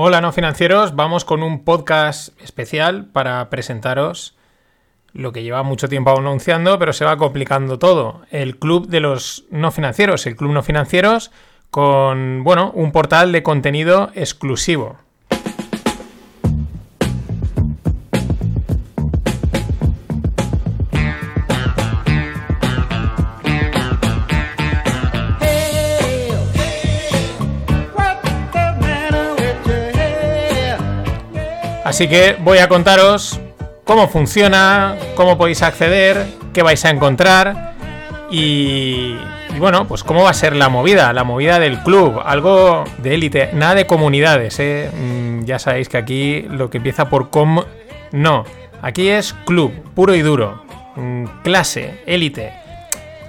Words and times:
Hola 0.00 0.20
no 0.20 0.30
financieros, 0.30 0.94
vamos 0.94 1.24
con 1.24 1.42
un 1.42 1.64
podcast 1.64 2.40
especial 2.40 3.06
para 3.06 3.50
presentaros 3.50 4.36
lo 5.12 5.32
que 5.32 5.42
lleva 5.42 5.64
mucho 5.64 5.88
tiempo 5.88 6.16
anunciando, 6.16 6.78
pero 6.78 6.92
se 6.92 7.04
va 7.04 7.16
complicando 7.16 7.80
todo. 7.80 8.22
El 8.30 8.60
club 8.60 8.86
de 8.86 9.00
los 9.00 9.46
no 9.50 9.72
financieros, 9.72 10.24
el 10.28 10.36
club 10.36 10.52
no 10.52 10.62
financieros 10.62 11.32
con, 11.72 12.44
bueno, 12.44 12.70
un 12.76 12.92
portal 12.92 13.32
de 13.32 13.42
contenido 13.42 14.12
exclusivo. 14.14 15.00
Así 31.88 32.06
que 32.06 32.36
voy 32.40 32.58
a 32.58 32.68
contaros 32.68 33.40
cómo 33.84 34.08
funciona, 34.08 34.94
cómo 35.14 35.38
podéis 35.38 35.62
acceder, 35.62 36.26
qué 36.52 36.62
vais 36.62 36.84
a 36.84 36.90
encontrar 36.90 37.72
y, 38.30 39.16
bueno, 39.58 39.88
pues 39.88 40.04
cómo 40.04 40.22
va 40.22 40.28
a 40.28 40.34
ser 40.34 40.54
la 40.54 40.68
movida, 40.68 41.10
la 41.14 41.24
movida 41.24 41.58
del 41.58 41.82
club, 41.82 42.20
algo 42.22 42.84
de 42.98 43.14
élite, 43.14 43.48
nada 43.54 43.74
de 43.74 43.86
comunidades, 43.86 44.60
¿eh? 44.60 44.90
Mm, 44.92 45.44
ya 45.44 45.58
sabéis 45.58 45.88
que 45.88 45.96
aquí 45.96 46.42
lo 46.42 46.68
que 46.68 46.76
empieza 46.76 47.08
por 47.08 47.30
com, 47.30 47.64
no, 48.12 48.44
aquí 48.82 49.08
es 49.08 49.34
club, 49.46 49.72
puro 49.94 50.14
y 50.14 50.20
duro, 50.20 50.62
mm, 50.94 51.24
clase, 51.42 52.02
élite, 52.04 52.52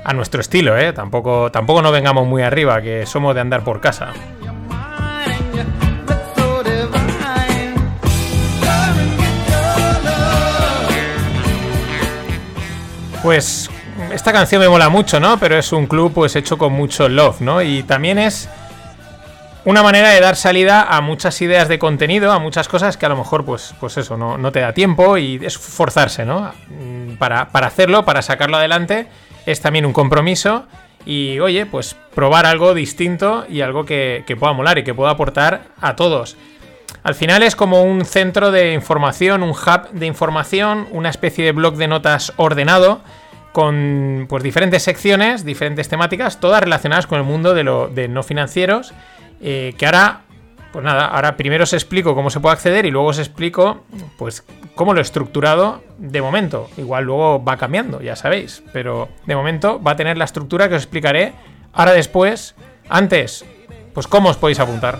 a 0.03 0.11
nuestro 0.11 0.41
estilo, 0.41 0.77
¿eh? 0.77 0.91
Tampoco, 0.91 1.49
tampoco 1.49 1.81
no 1.81 1.93
vengamos 1.93 2.27
muy 2.27 2.41
arriba, 2.41 2.81
que 2.81 3.05
somos 3.05 3.33
de 3.35 3.39
andar 3.39 3.63
por 3.63 3.79
casa. 3.79 4.11
Pues 13.21 13.69
esta 14.13 14.31
canción 14.31 14.61
me 14.61 14.69
mola 14.69 14.87
mucho, 14.89 15.19
¿no? 15.19 15.37
Pero 15.39 15.57
es 15.57 15.73
un 15.73 15.87
club 15.87 16.13
pues 16.13 16.35
hecho 16.35 16.57
con 16.57 16.71
mucho 16.71 17.09
love, 17.09 17.41
¿no? 17.41 17.61
Y 17.61 17.83
también 17.83 18.17
es 18.17 18.49
una 19.65 19.83
manera 19.83 20.09
de 20.09 20.21
dar 20.21 20.37
salida 20.37 20.83
a 20.83 21.01
muchas 21.01 21.41
ideas 21.41 21.67
de 21.67 21.79
contenido, 21.79 22.31
a 22.31 22.39
muchas 22.39 22.69
cosas 22.69 22.95
que 22.95 23.05
a 23.05 23.09
lo 23.09 23.17
mejor 23.17 23.43
pues, 23.43 23.75
pues 23.79 23.97
eso, 23.97 24.15
no, 24.15 24.37
no 24.37 24.51
te 24.53 24.61
da 24.61 24.73
tiempo 24.73 25.17
y 25.17 25.39
es 25.43 25.57
forzarse, 25.57 26.25
¿no? 26.25 26.51
Mm, 26.69 27.17
para, 27.17 27.41
hacerlo, 27.53 28.05
para 28.05 28.21
sacarlo 28.21 28.55
adelante, 28.55 29.07
es 29.45 29.59
también 29.59 29.85
un 29.85 29.93
compromiso 29.93 30.65
y 31.05 31.39
oye, 31.39 31.65
pues 31.65 31.97
probar 32.15 32.45
algo 32.45 32.73
distinto 32.73 33.45
y 33.49 33.61
algo 33.61 33.85
que, 33.85 34.23
que 34.25 34.37
pueda 34.37 34.53
molar 34.53 34.77
y 34.77 34.83
que 34.85 34.93
pueda 34.93 35.11
aportar 35.11 35.63
a 35.81 35.97
todos. 35.97 36.37
Al 37.03 37.15
final 37.15 37.43
es 37.43 37.55
como 37.55 37.83
un 37.83 38.03
centro 38.05 38.51
de 38.51 38.73
información, 38.73 39.43
un 39.43 39.51
hub 39.51 39.89
de 39.91 40.05
información, 40.05 40.87
una 40.91 41.09
especie 41.09 41.45
de 41.45 41.51
blog 41.53 41.75
de 41.75 41.87
notas 41.87 42.33
ordenado 42.35 43.01
con 43.51 44.25
pues, 44.29 44.43
diferentes 44.43 44.83
secciones, 44.83 45.43
diferentes 45.43 45.89
temáticas, 45.89 46.39
todas 46.39 46.61
relacionadas 46.61 47.07
con 47.07 47.17
el 47.17 47.23
mundo 47.23 47.53
de, 47.53 47.63
lo, 47.63 47.89
no 48.09 48.23
financieros, 48.23 48.93
eh, 49.41 49.73
que 49.77 49.85
ahora, 49.85 50.21
pues 50.71 50.83
nada, 50.85 51.07
ahora 51.07 51.35
primero 51.35 51.63
os 51.63 51.73
explico 51.73 52.15
cómo 52.15 52.29
se 52.29 52.39
puede 52.39 52.53
acceder 52.53 52.85
y 52.85 52.91
luego 52.91 53.07
os 53.07 53.19
explico 53.19 53.83
pues 54.17 54.45
cómo 54.75 54.93
lo 54.93 54.99
he 54.99 55.01
estructurado 55.01 55.81
de 55.97 56.21
momento. 56.21 56.69
Igual 56.77 57.05
luego 57.05 57.43
va 57.43 57.57
cambiando, 57.57 58.01
ya 58.01 58.15
sabéis, 58.15 58.61
pero 58.71 59.09
de 59.25 59.35
momento 59.35 59.81
va 59.81 59.91
a 59.91 59.95
tener 59.95 60.17
la 60.17 60.25
estructura 60.25 60.69
que 60.69 60.75
os 60.75 60.83
explicaré 60.83 61.33
ahora 61.73 61.93
después. 61.93 62.55
Antes, 62.87 63.45
pues 63.93 64.07
cómo 64.07 64.29
os 64.29 64.37
podéis 64.37 64.59
apuntar. 64.59 64.99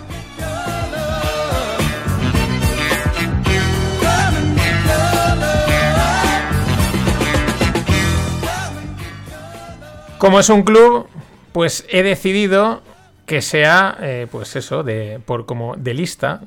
Como 10.20 10.38
es 10.38 10.50
un 10.50 10.64
club, 10.64 11.08
pues 11.52 11.86
he 11.88 12.02
decidido 12.02 12.82
que 13.24 13.40
sea, 13.40 13.96
eh, 14.02 14.26
pues 14.30 14.54
eso, 14.54 14.82
de, 14.82 15.18
por 15.24 15.46
como 15.46 15.76
de 15.76 15.94
lista. 15.94 16.42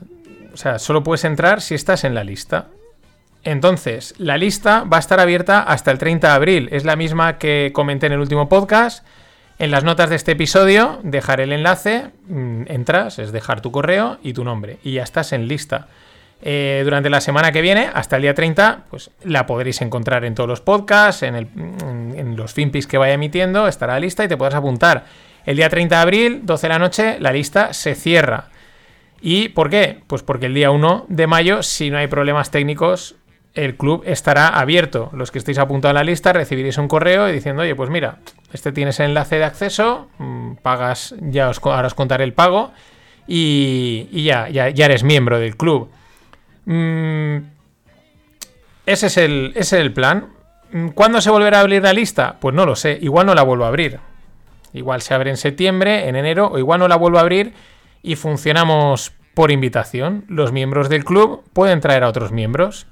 O 0.53 0.57
sea, 0.57 0.77
solo 0.77 1.01
puedes 1.01 1.23
entrar 1.23 1.59
si 1.59 1.73
estás 1.73 2.03
en 2.03 2.13
la 2.13 2.23
lista. 2.23 2.67
Entonces, 3.43 4.13
la 4.19 4.37
lista 4.37 4.83
va 4.83 4.97
a 4.97 4.99
estar 4.99 5.19
abierta 5.19 5.63
hasta 5.63 5.89
el 5.89 5.97
30 5.97 6.27
de 6.27 6.33
abril. 6.35 6.69
Es 6.71 6.85
la 6.85 6.95
misma 6.95 7.39
que 7.39 7.71
comenté 7.73 8.05
en 8.05 8.11
el 8.11 8.19
último 8.19 8.47
podcast. 8.47 9.03
En 9.57 9.71
las 9.71 9.83
notas 9.83 10.11
de 10.11 10.17
este 10.17 10.33
episodio 10.33 10.99
dejaré 11.01 11.45
el 11.45 11.51
enlace, 11.51 12.11
mm, 12.27 12.65
entras, 12.67 13.17
es 13.17 13.31
dejar 13.31 13.61
tu 13.61 13.71
correo 13.71 14.19
y 14.21 14.33
tu 14.33 14.43
nombre. 14.43 14.77
Y 14.83 14.91
ya 14.91 15.03
estás 15.03 15.33
en 15.33 15.47
lista. 15.47 15.87
Eh, 16.45 16.81
durante 16.83 17.09
la 17.09 17.21
semana 17.21 17.53
que 17.53 17.61
viene, 17.61 17.89
hasta 17.93 18.17
el 18.17 18.23
día 18.23 18.33
30, 18.33 18.83
pues 18.89 19.11
la 19.23 19.45
podréis 19.45 19.81
encontrar 19.81 20.25
en 20.25 20.35
todos 20.35 20.49
los 20.49 20.59
podcasts, 20.59 21.23
en, 21.23 22.35
los 22.35 22.53
finpis 22.53 22.85
que 22.85 22.97
vaya 22.97 23.13
emitiendo, 23.13 23.65
estará 23.65 23.97
lista 23.97 24.25
y 24.25 24.27
te 24.27 24.35
podrás 24.35 24.55
apuntar. 24.55 25.05
El 25.45 25.55
día 25.55 25.69
30 25.69 25.95
de 25.95 26.01
abril, 26.01 26.41
12 26.43 26.67
de 26.67 26.73
la 26.73 26.79
noche, 26.79 27.17
la 27.21 27.31
lista 27.31 27.71
se 27.71 27.95
cierra. 27.95 28.49
¿Y 29.21 29.49
por 29.49 29.69
qué? 29.69 30.01
Pues 30.05 30.21
porque 30.21 30.47
el 30.47 30.53
día 30.53 30.69
1 30.69 31.05
de 31.07 31.27
mayo, 31.27 31.63
si 31.63 31.89
no 31.89 31.97
hay 31.97 32.07
problemas 32.07 32.51
técnicos, 32.51 33.15
el 33.53 33.77
club 33.77 34.03
estará 34.05 34.49
abierto. 34.49 35.11
Los 35.13 35.31
que 35.31 35.37
estéis 35.37 35.59
apuntados 35.59 35.95
a 35.95 35.99
la 35.99 36.03
lista 36.03 36.33
recibiréis 36.33 36.77
un 36.77 36.89
correo 36.89 37.25
diciendo, 37.27 37.61
oye, 37.61 37.73
pues 37.73 37.89
mira, 37.89 38.17
este 38.51 38.73
tienes 38.73 38.99
el 38.99 39.07
enlace 39.07 39.37
de 39.37 39.45
acceso, 39.45 40.09
mm, 40.17 40.55
pagas, 40.55 41.15
ya 41.21 41.47
os, 41.47 41.61
ahora 41.63 41.87
os 41.87 41.93
contaré 41.93 42.25
el 42.25 42.33
pago 42.33 42.73
y, 43.27 44.23
ya, 44.23 44.49
ya, 44.49 44.67
ya 44.69 44.85
eres 44.85 45.03
miembro 45.03 45.39
del 45.39 45.55
club. 45.55 45.89
Mm, 46.65 47.37
ese, 48.85 49.07
es 49.07 49.17
el, 49.17 49.51
ese 49.55 49.77
es 49.77 49.81
el 49.81 49.93
plan. 49.93 50.27
Mm, 50.71 50.89
¿Cuándo 50.89 51.21
se 51.21 51.29
volverá 51.29 51.57
a 51.57 51.61
abrir 51.61 51.83
la 51.83 51.93
lista? 51.93 52.37
Pues 52.39 52.55
no 52.55 52.65
lo 52.65 52.75
sé. 52.75 52.97
Igual 53.01 53.25
no 53.25 53.35
la 53.35 53.43
vuelvo 53.43 53.65
a 53.65 53.69
abrir. 53.69 53.99
Igual 54.73 55.01
se 55.01 55.13
abre 55.13 55.29
en 55.29 55.37
septiembre, 55.37 56.07
en 56.07 56.15
enero, 56.15 56.47
o 56.51 56.57
igual 56.57 56.79
no 56.79 56.87
la 56.87 56.95
vuelvo 56.95 57.19
a 57.19 57.21
abrir 57.21 57.53
y 58.01 58.15
funcionamos 58.15 59.13
por 59.33 59.51
invitación. 59.51 60.25
Los 60.27 60.51
miembros 60.51 60.89
del 60.89 61.05
club 61.05 61.43
pueden 61.53 61.79
traer 61.79 62.03
a 62.03 62.09
otros 62.09 62.31
miembros. 62.31 62.87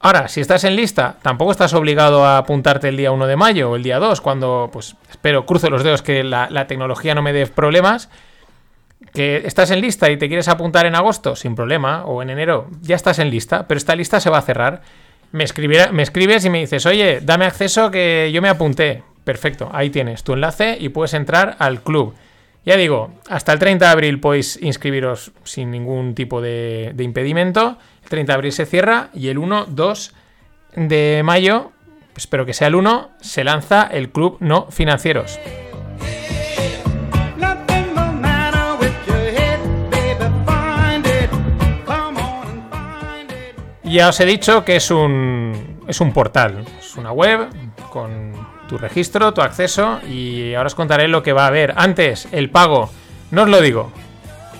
Ahora, 0.00 0.28
si 0.28 0.40
estás 0.40 0.62
en 0.64 0.76
lista, 0.76 1.16
tampoco 1.22 1.50
estás 1.50 1.74
obligado 1.74 2.24
a 2.24 2.38
apuntarte 2.38 2.88
el 2.88 2.96
día 2.96 3.10
1 3.10 3.26
de 3.26 3.36
mayo 3.36 3.70
o 3.70 3.76
el 3.76 3.82
día 3.82 3.98
2, 3.98 4.20
cuando, 4.20 4.70
pues, 4.72 4.94
espero, 5.10 5.44
cruzo 5.44 5.70
los 5.70 5.82
dedos 5.82 6.02
que 6.02 6.22
la, 6.22 6.48
la 6.50 6.68
tecnología 6.68 7.16
no 7.16 7.22
me 7.22 7.32
dé 7.32 7.46
problemas 7.46 8.08
que 9.12 9.42
estás 9.44 9.70
en 9.70 9.80
lista 9.80 10.10
y 10.10 10.16
te 10.16 10.28
quieres 10.28 10.48
apuntar 10.48 10.86
en 10.86 10.94
agosto, 10.94 11.36
sin 11.36 11.54
problema, 11.54 12.04
o 12.04 12.22
en 12.22 12.30
enero, 12.30 12.68
ya 12.82 12.96
estás 12.96 13.18
en 13.18 13.30
lista, 13.30 13.66
pero 13.66 13.78
esta 13.78 13.94
lista 13.94 14.20
se 14.20 14.30
va 14.30 14.38
a 14.38 14.42
cerrar. 14.42 14.82
Me, 15.32 15.44
me 15.92 16.02
escribes 16.02 16.44
y 16.44 16.50
me 16.50 16.60
dices, 16.60 16.86
oye, 16.86 17.20
dame 17.22 17.44
acceso 17.44 17.90
que 17.90 18.30
yo 18.32 18.42
me 18.42 18.48
apunté. 18.48 19.02
Perfecto, 19.24 19.68
ahí 19.72 19.90
tienes 19.90 20.24
tu 20.24 20.32
enlace 20.32 20.78
y 20.80 20.88
puedes 20.88 21.14
entrar 21.14 21.56
al 21.58 21.82
club. 21.82 22.14
Ya 22.64 22.76
digo, 22.76 23.12
hasta 23.28 23.52
el 23.52 23.58
30 23.58 23.84
de 23.84 23.90
abril 23.90 24.20
podéis 24.20 24.58
inscribiros 24.62 25.32
sin 25.44 25.70
ningún 25.70 26.14
tipo 26.14 26.40
de, 26.40 26.92
de 26.94 27.04
impedimento. 27.04 27.78
El 28.02 28.08
30 28.08 28.32
de 28.32 28.34
abril 28.34 28.52
se 28.52 28.66
cierra 28.66 29.10
y 29.14 29.28
el 29.28 29.38
1, 29.38 29.66
2 29.68 30.14
de 30.76 31.22
mayo, 31.24 31.72
espero 32.16 32.46
que 32.46 32.54
sea 32.54 32.68
el 32.68 32.74
1, 32.74 33.10
se 33.20 33.44
lanza 33.44 33.88
el 33.90 34.10
club 34.10 34.38
no 34.40 34.70
financieros. 34.70 35.38
Ya 43.88 44.10
os 44.10 44.20
he 44.20 44.26
dicho 44.26 44.64
que 44.64 44.76
es 44.76 44.90
un, 44.90 45.80
es 45.88 46.00
un 46.02 46.12
portal, 46.12 46.62
es 46.78 46.96
una 46.96 47.10
web 47.10 47.48
con 47.90 48.32
tu 48.68 48.76
registro, 48.76 49.32
tu 49.32 49.40
acceso 49.40 50.00
y 50.06 50.52
ahora 50.54 50.66
os 50.66 50.74
contaré 50.74 51.08
lo 51.08 51.22
que 51.22 51.32
va 51.32 51.44
a 51.44 51.46
haber. 51.46 51.72
Antes, 51.74 52.28
el 52.30 52.50
pago, 52.50 52.90
no 53.30 53.44
os 53.44 53.48
lo 53.48 53.62
digo, 53.62 53.90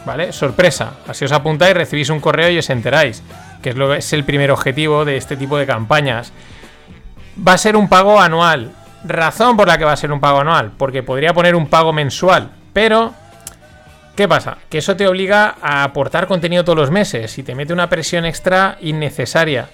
¿vale? 0.06 0.32
Sorpresa, 0.32 0.94
así 1.06 1.26
os 1.26 1.32
apuntáis, 1.32 1.74
recibís 1.74 2.08
un 2.08 2.20
correo 2.20 2.48
y 2.50 2.58
os 2.58 2.70
enteráis, 2.70 3.22
que 3.62 3.70
es, 3.70 3.76
lo, 3.76 3.92
es 3.92 4.14
el 4.14 4.24
primer 4.24 4.50
objetivo 4.50 5.04
de 5.04 5.18
este 5.18 5.36
tipo 5.36 5.58
de 5.58 5.66
campañas. 5.66 6.32
Va 7.46 7.52
a 7.52 7.58
ser 7.58 7.76
un 7.76 7.88
pago 7.88 8.18
anual. 8.18 8.72
Razón 9.04 9.58
por 9.58 9.68
la 9.68 9.76
que 9.76 9.84
va 9.84 9.92
a 9.92 9.96
ser 9.96 10.10
un 10.10 10.20
pago 10.20 10.40
anual, 10.40 10.72
porque 10.78 11.02
podría 11.02 11.34
poner 11.34 11.54
un 11.54 11.66
pago 11.66 11.92
mensual, 11.92 12.50
pero 12.72 13.12
¿Qué 14.18 14.26
pasa? 14.26 14.58
Que 14.68 14.78
eso 14.78 14.96
te 14.96 15.06
obliga 15.06 15.54
a 15.62 15.84
aportar 15.84 16.26
contenido 16.26 16.64
todos 16.64 16.76
los 16.76 16.90
meses 16.90 17.38
y 17.38 17.44
te 17.44 17.54
mete 17.54 17.72
una 17.72 17.88
presión 17.88 18.24
extra 18.24 18.76
innecesaria. 18.80 19.68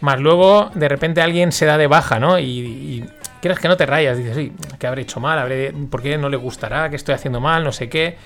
Más 0.00 0.20
luego, 0.20 0.70
de 0.72 0.88
repente 0.88 1.20
alguien 1.20 1.50
se 1.50 1.66
da 1.66 1.76
de 1.76 1.88
baja, 1.88 2.20
¿no? 2.20 2.38
Y, 2.38 3.04
quieres 3.40 3.58
que 3.58 3.66
no 3.66 3.76
te 3.76 3.86
rayas. 3.86 4.16
Dices, 4.16 4.36
sí, 4.36 4.52
¿qué 4.78 4.86
habré 4.86 5.02
hecho 5.02 5.18
mal? 5.18 5.36
¿Habré... 5.40 5.72
¿Por 5.90 6.00
qué 6.00 6.16
no 6.16 6.28
le 6.28 6.36
gustará? 6.36 6.88
¿Qué 6.90 6.94
estoy 6.94 7.16
haciendo 7.16 7.40
mal? 7.40 7.64
No 7.64 7.72
sé 7.72 7.88
qué. 7.88 8.16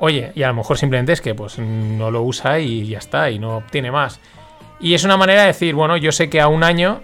Oye, 0.00 0.32
y 0.34 0.42
a 0.42 0.48
lo 0.48 0.54
mejor 0.54 0.76
simplemente 0.76 1.12
es 1.12 1.20
que 1.20 1.32
pues 1.36 1.60
no 1.60 2.10
lo 2.10 2.22
usa 2.22 2.58
y 2.58 2.88
ya 2.88 2.98
está, 2.98 3.30
y 3.30 3.38
no 3.38 3.58
obtiene 3.58 3.92
más. 3.92 4.18
Y 4.80 4.94
es 4.94 5.04
una 5.04 5.16
manera 5.16 5.42
de 5.42 5.46
decir, 5.46 5.76
bueno, 5.76 5.96
yo 5.96 6.10
sé 6.10 6.28
que 6.28 6.40
a 6.40 6.48
un 6.48 6.64
año 6.64 7.02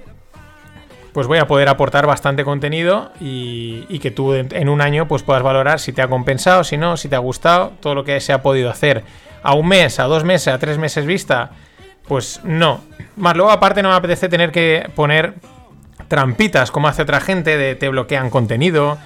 pues 1.17 1.29
voy 1.29 1.39
a 1.39 1.47
poder 1.47 1.71
aportar 1.71 2.07
bastante 2.07 2.45
contenido 2.45 3.11
y, 3.21 3.99
que 4.01 4.11
tú 4.11 4.35
en 4.35 4.69
un 4.69 4.83
año 4.83 5.09
pues 5.09 5.23
puedas 5.23 5.43
valorar 5.43 5.81
si 5.81 5.95
te 5.95 6.03
ha 6.03 6.09
compensado, 6.09 6.63
si 6.63 6.77
no, 6.77 6.99
si 6.99 7.09
te 7.09 7.17
ha 7.17 7.21
gustado, 7.21 7.73
todo 7.81 7.95
lo 7.95 8.05
que 8.05 8.21
se 8.21 8.35
ha 8.35 8.43
podido 8.43 8.69
hacer. 8.69 9.03
a 9.43 9.55
un 9.55 9.67
mes, 9.67 9.99
a 9.99 10.05
dos 10.05 10.25
meses, 10.25 10.49
a 10.49 10.59
tres 10.59 10.77
meses 10.77 11.07
vista, 11.07 11.53
pues 12.07 12.43
no. 12.45 12.83
Más 13.17 13.35
luego 13.35 13.51
aparte 13.51 13.83
no 13.83 13.89
me 13.89 13.95
apetece 13.95 14.29
tener 14.29 14.53
que 14.53 14.91
poner 14.95 15.37
trampitas 16.07 16.71
como 16.71 16.87
hace 16.87 17.01
otra 17.01 17.23
gente 17.23 17.57
de 17.57 17.77
te 17.77 17.89
bloquean 17.89 18.29
contenido, 18.29 18.99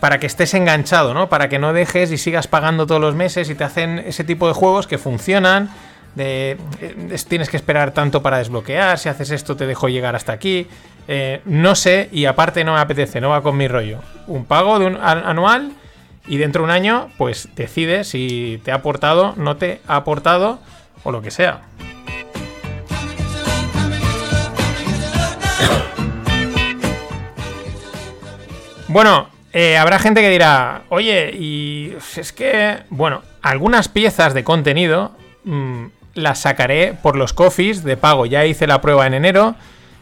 para 0.00 0.20
que 0.20 0.26
estés 0.26 0.54
enganchado, 0.54 1.12
¿no? 1.12 1.28
Para 1.28 1.50
que 1.50 1.58
no 1.58 1.74
dejes 1.74 2.10
y 2.10 2.16
sigas 2.16 2.48
pagando 2.48 2.86
todos 2.86 3.02
los 3.02 3.14
meses 3.14 3.50
y 3.50 3.54
te 3.54 3.64
hacen 3.64 3.98
ese 3.98 4.24
tipo 4.24 4.48
de 4.48 4.54
juegos 4.54 4.86
que 4.86 4.96
funcionan. 4.96 5.68
De, 6.14 6.56
eh, 6.80 7.16
tienes 7.28 7.48
que 7.48 7.56
esperar 7.56 7.92
tanto 7.92 8.22
para 8.22 8.38
desbloquear, 8.38 8.98
si 8.98 9.08
haces 9.08 9.30
esto 9.30 9.56
te 9.56 9.66
dejo 9.66 9.88
llegar 9.88 10.14
hasta 10.14 10.32
aquí. 10.32 10.66
Eh, 11.06 11.40
no 11.44 11.74
sé, 11.74 12.08
y 12.12 12.24
aparte 12.24 12.64
no 12.64 12.74
me 12.74 12.80
apetece, 12.80 13.20
no 13.20 13.30
va 13.30 13.42
con 13.42 13.56
mi 13.56 13.68
rollo. 13.68 14.00
Un 14.26 14.44
pago 14.44 14.78
de 14.78 14.86
un 14.86 14.96
anual 14.96 15.72
y 16.26 16.38
dentro 16.38 16.62
de 16.62 16.64
un 16.66 16.70
año, 16.70 17.10
pues 17.18 17.48
decides 17.56 18.08
si 18.08 18.60
te 18.64 18.72
ha 18.72 18.76
aportado, 18.76 19.34
no 19.36 19.56
te 19.56 19.80
ha 19.86 19.96
aportado 19.96 20.58
o 21.02 21.12
lo 21.12 21.20
que 21.20 21.30
sea. 21.30 21.62
Bueno, 28.88 29.28
eh, 29.52 29.76
habrá 29.76 29.98
gente 29.98 30.20
que 30.20 30.30
dirá, 30.30 30.82
oye, 30.88 31.32
y 31.36 31.96
es 32.16 32.32
que, 32.32 32.78
bueno, 32.90 33.22
algunas 33.42 33.88
piezas 33.88 34.34
de 34.34 34.44
contenido 34.44 35.12
mm, 35.44 35.86
las 36.14 36.40
sacaré 36.40 36.94
por 37.00 37.16
los 37.16 37.32
coffees 37.32 37.84
de 37.84 37.96
pago. 37.96 38.26
Ya 38.26 38.44
hice 38.46 38.66
la 38.66 38.80
prueba 38.80 39.06
en 39.06 39.14
enero, 39.14 39.54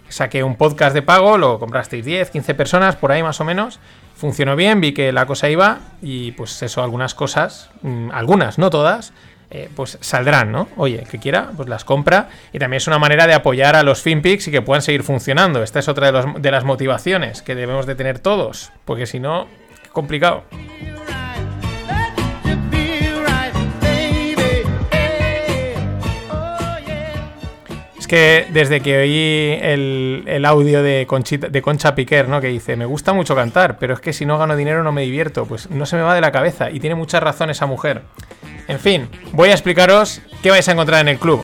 saqué 0.09 0.44
un 0.44 0.56
podcast 0.56 0.94
de 0.94 1.03
pago, 1.03 1.38
lo 1.38 1.59
comprasteis 1.59 2.05
10, 2.05 2.31
15 2.31 2.55
personas, 2.55 2.97
por 2.97 3.12
ahí 3.12 3.23
más 3.23 3.41
o 3.41 3.44
menos. 3.44 3.81
Funcionó 4.14 4.55
bien, 4.56 4.81
vi 4.81 4.93
que 4.93 5.11
la 5.12 5.26
cosa 5.26 5.49
iba 5.49 5.79
y 6.00 6.32
pues 6.32 6.62
eso, 6.62 6.82
algunas 6.82 7.14
cosas, 7.14 7.70
mm, 7.82 8.11
algunas, 8.12 8.59
no 8.59 8.70
todas, 8.70 9.12
eh, 9.55 9.69
pues 9.75 9.99
saldrán, 10.00 10.50
¿no? 10.50 10.69
Oye, 10.79 11.05
que 11.11 11.19
quiera, 11.19 11.50
pues 11.55 11.69
las 11.69 11.85
compra. 11.85 12.31
Y 12.55 12.58
también 12.58 12.79
es 12.79 12.87
una 12.87 12.99
manera 12.99 13.26
de 13.26 13.35
apoyar 13.35 13.76
a 13.76 13.82
los 13.82 14.00
FinPix 14.00 14.49
y 14.49 14.50
que 14.50 14.62
puedan 14.62 14.81
seguir 14.81 15.03
funcionando. 15.03 15.62
Esta 15.62 15.79
es 15.79 15.88
otra 15.88 16.11
de, 16.11 16.50
las 16.50 16.65
motivaciones 16.65 17.43
que 17.43 17.55
debemos 17.55 17.85
de 17.85 17.94
tener 17.94 18.19
todos, 18.19 18.73
porque 18.85 19.06
si 19.06 19.20
no, 19.20 19.49
complicado. 19.93 20.44
Que 28.12 28.47
desde 28.50 28.82
que 28.82 28.99
oí 28.99 29.59
el, 29.62 30.44
audio 30.44 30.82
de, 30.82 31.06
Concha 31.06 31.94
Piquer, 31.94 32.29
¿no? 32.29 32.43
Que 32.43 32.49
dice, 32.49 32.76
me 32.76 32.85
gusta 32.85 33.14
mucho 33.14 33.35
cantar, 33.35 33.79
pero 33.79 33.94
es 33.94 34.00
que 34.00 34.12
si 34.12 34.26
no 34.26 34.37
gano 34.37 34.55
dinero 34.55 34.82
no 34.82 34.93
me 34.93 35.00
divierto. 35.00 35.47
Pues 35.47 35.70
no 35.70 35.87
se 35.87 35.97
me 35.97 36.03
va 36.03 36.14
de 36.14 36.20
la 36.20 36.31
cabeza. 36.31 36.70
Y 36.70 36.79
tiene 36.79 36.94
mucha 36.94 37.20
razón 37.20 37.49
esa 37.49 37.64
mujer. 37.64 38.03
En 38.69 38.79
fin, 38.79 39.09
voy 39.32 39.49
a 39.49 39.53
explicaros 39.53 40.20
qué 40.43 40.50
vais 40.50 40.69
a 40.69 40.73
encontrar 40.73 41.00
en 41.00 41.09
el 41.09 41.19
club. 41.19 41.43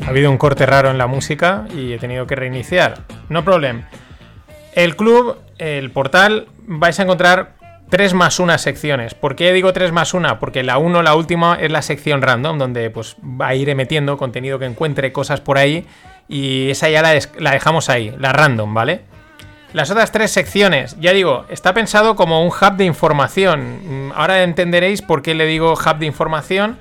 Ha 0.00 0.10
habido 0.10 0.30
un 0.30 0.38
corte 0.38 0.64
raro 0.64 0.92
en 0.92 0.98
la 0.98 1.08
música 1.08 1.66
y 1.76 1.92
he 1.92 1.98
tenido 1.98 2.28
que 2.28 2.36
reiniciar. 2.36 3.00
No 3.28 3.44
problem. 3.44 3.82
El 4.74 4.94
club, 4.94 5.38
el 5.58 5.90
portal, 5.90 6.46
vais 6.68 7.00
a 7.00 7.02
encontrar 7.02 7.53
3 7.90 8.14
más 8.14 8.40
1 8.40 8.58
secciones. 8.58 9.14
¿Por 9.14 9.36
qué 9.36 9.52
digo 9.52 9.72
3 9.72 9.92
más 9.92 10.14
1? 10.14 10.38
Porque 10.38 10.62
la 10.62 10.78
1, 10.78 11.02
la 11.02 11.14
última, 11.14 11.56
es 11.60 11.70
la 11.70 11.82
sección 11.82 12.22
random, 12.22 12.58
donde 12.58 12.90
pues 12.90 13.16
va 13.22 13.48
a 13.48 13.54
ir 13.54 13.74
metiendo 13.74 14.16
contenido 14.16 14.58
que 14.58 14.66
encuentre, 14.66 15.12
cosas 15.12 15.40
por 15.40 15.58
ahí. 15.58 15.86
Y 16.28 16.70
esa 16.70 16.88
ya 16.88 17.02
la, 17.02 17.18
la 17.38 17.52
dejamos 17.52 17.90
ahí, 17.90 18.14
la 18.18 18.32
random, 18.32 18.72
¿vale? 18.72 19.02
Las 19.74 19.90
otras 19.90 20.12
tres 20.12 20.30
secciones, 20.30 20.96
ya 21.00 21.12
digo, 21.12 21.46
está 21.48 21.74
pensado 21.74 22.14
como 22.14 22.44
un 22.44 22.48
hub 22.48 22.76
de 22.76 22.84
información. 22.84 24.08
Mm, 24.08 24.12
ahora 24.14 24.44
entenderéis 24.44 25.02
por 25.02 25.20
qué 25.20 25.34
le 25.34 25.46
digo 25.46 25.72
hub 25.72 25.98
de 25.98 26.06
información, 26.06 26.78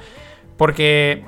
porque 0.57 1.23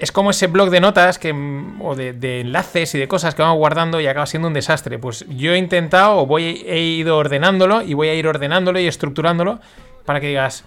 es 0.00 0.12
como 0.12 0.30
ese 0.30 0.46
blog 0.46 0.70
de 0.70 0.80
notas 0.80 1.18
que, 1.18 1.32
mm, 1.32 1.80
o 1.82 1.94
de, 1.94 2.40
enlaces 2.40 2.94
y 2.94 2.98
de 2.98 3.08
cosas 3.08 3.34
que 3.34 3.42
vamos 3.42 3.58
guardando 3.58 4.00
y 4.00 4.06
acaba 4.06 4.26
siendo 4.26 4.48
un 4.48 4.54
desastre. 4.54 4.98
Pues 4.98 5.24
yo 5.28 5.52
he 5.52 5.58
intentado, 5.58 6.18
o 6.18 6.26
voy, 6.26 6.64
he 6.66 6.80
ido 6.80 7.16
ordenándolo 7.16 7.82
y 7.82 7.94
voy 7.94 8.08
a 8.08 8.14
ir 8.14 8.26
ordenándolo 8.26 8.80
y 8.80 8.86
estructurándolo 8.86 9.60
para 10.04 10.20
que 10.20 10.28
digas, 10.28 10.64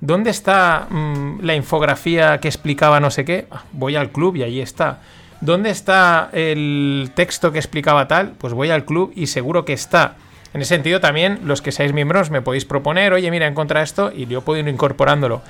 ¿dónde 0.00 0.30
está 0.30 0.86
mm, 0.90 1.40
la 1.42 1.54
infografía 1.54 2.38
que 2.38 2.48
explicaba 2.48 3.00
no 3.00 3.10
sé 3.10 3.24
qué? 3.24 3.46
Ah, 3.50 3.64
voy 3.72 3.96
al 3.96 4.10
club 4.10 4.36
y 4.36 4.42
ahí 4.42 4.60
está. 4.60 5.00
¿Dónde 5.40 5.70
está 5.70 6.30
el 6.32 7.10
texto 7.14 7.52
que 7.52 7.58
explicaba 7.58 8.08
tal? 8.08 8.32
Pues 8.38 8.52
voy 8.52 8.70
al 8.70 8.84
club 8.84 9.12
y 9.14 9.26
seguro 9.26 9.64
que 9.64 9.74
está. 9.74 10.16
En 10.54 10.62
ese 10.62 10.74
sentido 10.74 11.00
también 11.00 11.40
los 11.44 11.60
que 11.60 11.72
seáis 11.72 11.92
miembros 11.92 12.30
me 12.30 12.40
podéis 12.40 12.64
proponer, 12.64 13.12
oye 13.12 13.30
mira, 13.30 13.46
encontrado 13.46 13.84
esto 13.84 14.10
y 14.14 14.26
yo 14.26 14.40
puedo 14.40 14.60
ir 14.60 14.68
incorporándolo. 14.68 15.42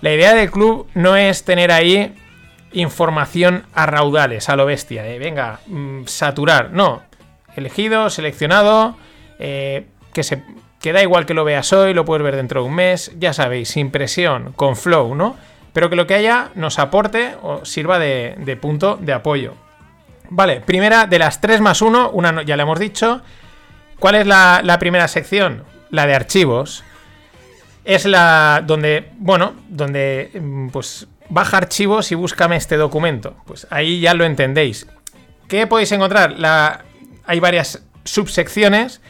La 0.00 0.12
idea 0.12 0.34
del 0.34 0.50
club 0.50 0.88
no 0.94 1.16
es 1.16 1.44
tener 1.44 1.70
ahí 1.70 2.14
información 2.72 3.64
a 3.74 3.86
raudales, 3.86 4.48
a 4.48 4.56
lo 4.56 4.66
bestia, 4.66 5.06
¿eh? 5.06 5.18
venga, 5.18 5.60
mm, 5.66 6.04
saturar, 6.06 6.70
no. 6.72 7.02
Elegido, 7.56 8.10
seleccionado, 8.10 8.96
eh, 9.38 9.86
que, 10.12 10.22
se, 10.22 10.42
que 10.80 10.92
da 10.92 11.02
igual 11.02 11.26
que 11.26 11.34
lo 11.34 11.44
veas 11.44 11.72
hoy, 11.72 11.94
lo 11.94 12.04
puedes 12.04 12.22
ver 12.22 12.36
dentro 12.36 12.62
de 12.62 12.68
un 12.68 12.74
mes, 12.74 13.12
ya 13.18 13.32
sabéis, 13.32 13.70
sin 13.70 13.90
presión, 13.90 14.52
con 14.52 14.76
flow, 14.76 15.14
¿no? 15.14 15.36
pero 15.78 15.90
que 15.90 15.94
lo 15.94 16.08
que 16.08 16.14
haya 16.14 16.50
nos 16.56 16.80
aporte 16.80 17.36
o 17.40 17.64
sirva 17.64 18.00
de, 18.00 18.58
punto 18.60 18.98
de 19.00 19.12
apoyo. 19.12 19.54
Vale, 20.28 20.60
primera 20.60 21.06
de 21.06 21.20
las 21.20 21.40
3 21.40 21.60
más 21.60 21.82
1, 21.82 22.10
una 22.10 22.42
ya 22.42 22.56
le 22.56 22.64
hemos 22.64 22.80
dicho. 22.80 23.22
¿Cuál 24.00 24.16
es 24.16 24.26
la, 24.26 24.76
primera 24.80 25.06
sección? 25.06 25.62
La 25.90 26.06
de 26.06 26.16
archivos. 26.16 26.82
Es 27.84 28.06
la 28.06 28.62
donde, 28.66 29.10
bueno, 29.18 29.54
donde 29.68 30.32
mm, 30.34 30.70
pues 30.70 31.06
baja 31.28 31.56
archivos 31.56 32.10
y 32.12 32.14
búscame 32.14 32.56
este 32.56 32.76
documento. 32.76 33.34
Pues 33.46 33.66
ahí 33.70 34.00
ya 34.00 34.14
lo 34.14 34.24
entendéis. 34.24 34.86
¿Qué 35.48 35.66
podéis 35.66 35.92
encontrar? 35.92 36.36
Hay 37.24 37.40
varias 37.40 37.82
subsecciones. 38.04 39.00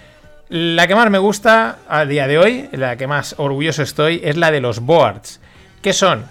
La 0.49 0.87
que 0.87 0.95
más 0.95 1.11
me 1.11 1.19
gusta 1.19 1.79
a 1.89 2.07
día 2.07 2.27
de 2.27 2.39
hoy, 2.39 2.69
la 2.73 2.97
que 2.97 3.07
más 3.07 3.35
orgulloso 3.39 3.83
estoy, 3.83 4.21
es 4.25 4.37
la 4.37 4.51
de 4.51 4.61
los 4.61 4.81
boards. 4.81 5.41
¿Qué 5.83 5.93
son? 5.93 6.25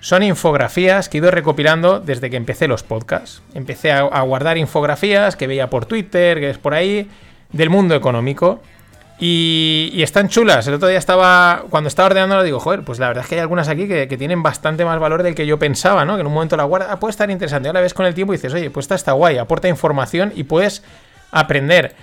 Son 0.00 0.24
infografías 0.24 1.08
que 1.08 1.18
he 1.18 1.20
ido 1.20 1.30
recopilando 1.30 2.00
desde 2.00 2.28
que 2.28 2.36
empecé 2.36 2.66
los 2.66 2.82
podcasts. 2.82 3.40
Empecé 3.54 3.92
a, 3.92 4.20
guardar 4.22 4.58
infografías 4.58 5.36
que 5.36 5.46
veía 5.46 5.70
por 5.70 5.86
Twitter, 5.86 6.40
que 6.40 6.50
es 6.50 6.58
por 6.58 6.74
ahí, 6.74 7.08
del 7.52 7.70
mundo 7.70 7.94
económico. 7.94 8.60
Y, 9.24 10.02
están 10.02 10.28
chulas. 10.28 10.66
El 10.66 10.74
otro 10.74 10.88
día 10.88 10.98
estaba, 10.98 11.66
cuando 11.70 11.86
estaba 11.86 12.06
ordenándolo, 12.06 12.42
digo, 12.42 12.58
joder, 12.58 12.82
pues 12.82 12.98
la 12.98 13.06
verdad 13.06 13.22
es 13.22 13.28
que 13.28 13.36
hay 13.36 13.40
algunas 13.40 13.68
aquí 13.68 13.86
que, 13.86 14.08
tienen 14.18 14.42
bastante 14.42 14.84
más 14.84 14.98
valor 14.98 15.22
del 15.22 15.36
que 15.36 15.46
yo 15.46 15.60
pensaba, 15.60 16.04
¿no? 16.04 16.16
Que 16.16 16.22
en 16.22 16.26
un 16.26 16.32
momento 16.32 16.56
la 16.56 16.64
guarda, 16.64 16.88
ah, 16.90 16.98
puede 16.98 17.12
estar 17.12 17.30
interesante. 17.30 17.68
Ahora 17.68 17.82
ves 17.82 17.94
con 17.94 18.04
el 18.04 18.14
tiempo 18.14 18.32
y 18.32 18.36
dices, 18.36 18.52
oye, 18.52 18.68
pues 18.70 18.82
esta 18.82 18.96
está 18.96 19.12
guay, 19.12 19.38
aporta 19.38 19.68
información 19.68 20.32
y 20.34 20.42
puedes 20.42 20.82
aprender. 21.30 21.94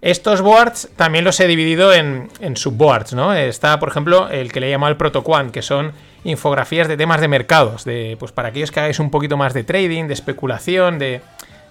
Estos 0.00 0.40
boards 0.40 0.88
también 0.96 1.24
los 1.24 1.38
he 1.38 1.46
dividido 1.46 1.92
en, 1.92 2.28
en 2.40 2.56
subboards, 2.56 3.14
¿no? 3.14 3.32
Está, 3.32 3.78
por 3.78 3.88
ejemplo, 3.88 4.28
el 4.28 4.50
que 4.50 4.58
le 4.58 4.66
he 4.66 4.70
llamado 4.70 4.90
el 4.90 4.96
protoquant, 4.96 5.52
que 5.52 5.62
son 5.62 5.92
infografías 6.24 6.88
de 6.88 6.96
temas 6.96 7.20
de 7.20 7.28
mercados, 7.28 7.84
de, 7.84 8.16
pues 8.18 8.32
para 8.32 8.48
aquellos 8.48 8.72
que 8.72 8.80
hagáis 8.80 8.98
un 8.98 9.12
poquito 9.12 9.36
más 9.36 9.54
de 9.54 9.62
trading, 9.62 10.08
de 10.08 10.14
especulación, 10.14 10.98
de, 10.98 11.20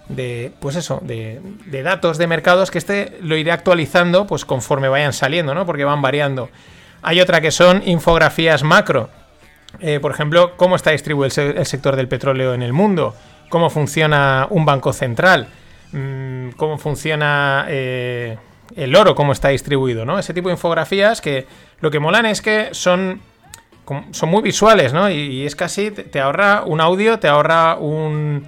de 0.10 0.52
pues 0.60 0.76
eso, 0.76 1.00
de, 1.02 1.42
de, 1.66 1.84
datos 1.84 2.18
de 2.18 2.28
mercados, 2.28 2.72
que 2.72 2.78
este 2.78 3.18
lo 3.22 3.38
iré 3.38 3.52
actualizando 3.52 4.28
pues 4.28 4.46
conforme 4.46 4.90
vayan 4.90 5.14
saliendo, 5.14 5.54
¿no? 5.54 5.66
Porque 5.66 5.86
van 5.86 6.02
variando. 6.02 6.50
Hay 7.02 7.20
otra 7.20 7.42
que 7.42 7.52
son 7.52 7.84
infografías 7.86 8.64
macro. 8.64 9.10
Eh, 9.80 10.00
por 10.00 10.12
ejemplo, 10.12 10.56
cómo 10.56 10.76
está 10.76 10.92
distribuido 10.92 11.42
el, 11.42 11.66
sector 11.66 11.96
del 11.96 12.08
petróleo 12.08 12.54
en 12.54 12.62
el 12.62 12.74
mundo, 12.74 13.16
cómo 13.50 13.70
funciona 13.70 14.48
un 14.50 14.66
banco 14.66 14.94
central. 14.94 15.48
Mm, 15.92 16.50
cómo 16.52 16.78
funciona 16.78 17.66
eh, 17.70 18.38
el 18.76 18.96
oro, 18.96 19.16
cómo 19.16 19.32
está 19.32 19.50
distribuido, 19.50 20.06
¿no? 20.06 20.18
Ese 20.18 20.34
tipo 20.34 20.50
de 20.50 20.54
infografías 20.54 21.22
que 21.22 21.46
lo 21.80 21.92
que 21.92 22.00
molan 22.00 22.26
es 22.26 22.42
que 22.42 22.70
son, 22.72 23.22
son 24.12 24.30
muy 24.30 24.42
visuales, 24.42 24.94
¿no? 24.94 25.10
Y, 25.10 25.46
es 25.46 25.56
casi, 25.56 25.92
te, 25.92 26.20
ahorra 26.20 26.64
un 26.66 26.82
audio, 26.82 27.20
te 27.20 27.28
ahorra 27.28 27.76
un, 27.76 28.48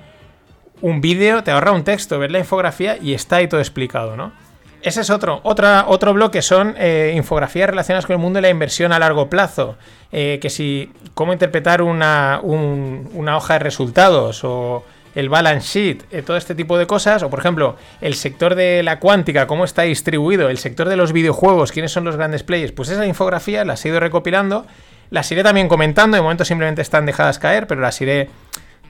un 0.82 1.02
vídeo, 1.02 1.44
te 1.44 1.52
ahorra 1.52 1.72
un 1.72 1.84
texto, 1.84 2.20
ver 2.20 2.32
la 2.32 2.40
infografía 2.40 2.98
y 2.98 3.14
está 3.14 3.38
ahí 3.38 3.48
todo 3.48 3.60
explicado, 3.60 4.16
¿no? 4.16 4.34
Ese 4.82 5.02
es 5.02 5.10
otro. 5.10 5.40
Otra, 5.44 5.86
otro 5.88 6.14
bloque 6.14 6.42
son 6.42 6.76
eh, 6.78 7.14
infografías 7.16 7.70
relacionadas 7.70 8.06
con 8.06 8.14
el 8.14 8.20
mundo 8.20 8.38
de 8.38 8.42
la 8.44 8.50
inversión 8.50 8.92
a 8.92 9.00
largo 9.00 9.30
plazo. 9.30 9.78
que 10.12 10.50
si, 10.50 10.92
cómo 11.14 11.34
interpretar 11.34 11.82
una, 11.82 12.40
una 12.44 13.36
hoja 13.36 13.54
de 13.54 13.60
resultados 13.60 14.44
o 14.44 14.86
el 15.16 15.30
balance 15.30 15.68
sheet, 15.68 16.04
eh, 16.12 16.22
todo 16.22 16.38
este 16.38 16.54
tipo 16.54 16.78
de 16.78 16.86
cosas, 16.86 17.24
o 17.24 17.30
por 17.30 17.40
ejemplo, 17.40 17.78
el 18.02 18.14
sector 18.14 18.54
de 18.54 18.84
la 18.84 19.00
cuántica, 19.00 19.48
cómo 19.48 19.64
está 19.64 19.84
distribuido, 19.84 20.50
el 20.50 20.58
sector 20.58 20.90
de 20.90 20.98
los 20.98 21.14
videojuegos, 21.14 21.72
quiénes 21.72 21.94
son 21.94 22.04
los 22.04 22.18
grandes 22.18 22.44
players, 22.44 22.74
pues 22.74 22.90
esa 22.90 23.06
infografía 23.06 23.64
las 23.64 23.84
he 23.86 23.90
ido 23.90 24.00
recopilando, 24.02 24.68
las 25.10 25.32
iré 25.32 25.42
también 25.42 25.70
comentando, 25.70 26.18
de 26.18 26.22
momento 26.22 26.44
simplemente 26.44 26.82
están 26.82 27.06
dejadas 27.06 27.40
caer, 27.40 27.66
pero 27.66 27.80
las 27.80 28.00
iré, 28.02 28.30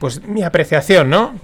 pues 0.00 0.22
mi 0.24 0.42
apreciación, 0.42 1.08
¿no? 1.08 1.34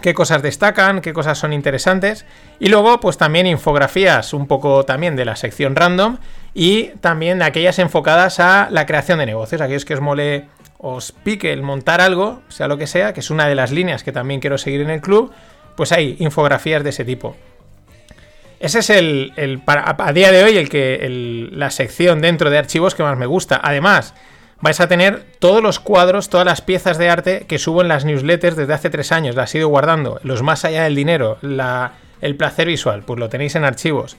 Qué 0.00 0.14
cosas 0.14 0.42
destacan, 0.42 1.00
qué 1.00 1.12
cosas 1.12 1.38
son 1.38 1.52
interesantes. 1.52 2.26
Y 2.58 2.68
luego, 2.68 3.00
pues 3.00 3.16
también 3.16 3.46
infografías 3.46 4.32
un 4.32 4.46
poco 4.46 4.84
también 4.84 5.16
de 5.16 5.24
la 5.24 5.36
sección 5.36 5.76
random 5.76 6.18
y 6.54 6.88
también 7.00 7.42
aquellas 7.42 7.78
enfocadas 7.78 8.40
a 8.40 8.68
la 8.70 8.86
creación 8.86 9.18
de 9.18 9.26
negocios, 9.26 9.60
aquellos 9.60 9.84
que 9.84 9.94
os 9.94 10.00
mole, 10.00 10.46
os 10.78 11.12
pique 11.12 11.52
el 11.52 11.62
montar 11.62 12.00
algo, 12.00 12.42
sea 12.48 12.68
lo 12.68 12.78
que 12.78 12.86
sea, 12.86 13.12
que 13.12 13.20
es 13.20 13.30
una 13.30 13.48
de 13.48 13.54
las 13.54 13.72
líneas 13.72 14.04
que 14.04 14.12
también 14.12 14.40
quiero 14.40 14.58
seguir 14.58 14.80
en 14.80 14.90
el 14.90 15.00
club, 15.00 15.32
pues 15.76 15.92
hay 15.92 16.16
infografías 16.20 16.84
de 16.84 16.90
ese 16.90 17.04
tipo. 17.04 17.36
Ese 18.60 18.78
es 18.78 18.90
el, 18.90 19.62
a, 19.66 20.12
día 20.12 20.32
de 20.32 20.42
hoy 20.42 20.56
el 20.56 20.70
que 20.70 21.48
la 21.52 21.70
sección 21.70 22.22
dentro 22.22 22.48
de 22.48 22.56
archivos 22.56 22.94
que 22.94 23.02
más 23.02 23.18
me 23.18 23.26
gusta. 23.26 23.60
Además, 23.62 24.14
vais 24.64 24.80
a 24.80 24.88
tener 24.88 25.26
todos 25.40 25.62
los 25.62 25.78
cuadros, 25.78 26.30
todas 26.30 26.46
las 26.46 26.62
piezas 26.62 26.96
de 26.96 27.10
arte 27.10 27.44
que 27.46 27.58
subo 27.58 27.82
en 27.82 27.88
las 27.88 28.06
newsletters 28.06 28.56
desde 28.56 28.72
hace 28.72 28.88
tres 28.88 29.12
años. 29.12 29.36
Las 29.36 29.54
he 29.54 29.58
ido 29.58 29.68
guardando. 29.68 30.20
Los 30.22 30.42
más 30.42 30.64
allá 30.64 30.84
del 30.84 30.94
dinero, 30.94 31.36
el 31.42 32.36
placer 32.36 32.66
visual, 32.68 33.02
pues 33.04 33.20
lo 33.20 33.28
tenéis 33.28 33.56
en 33.56 33.64
archivos. 33.64 34.16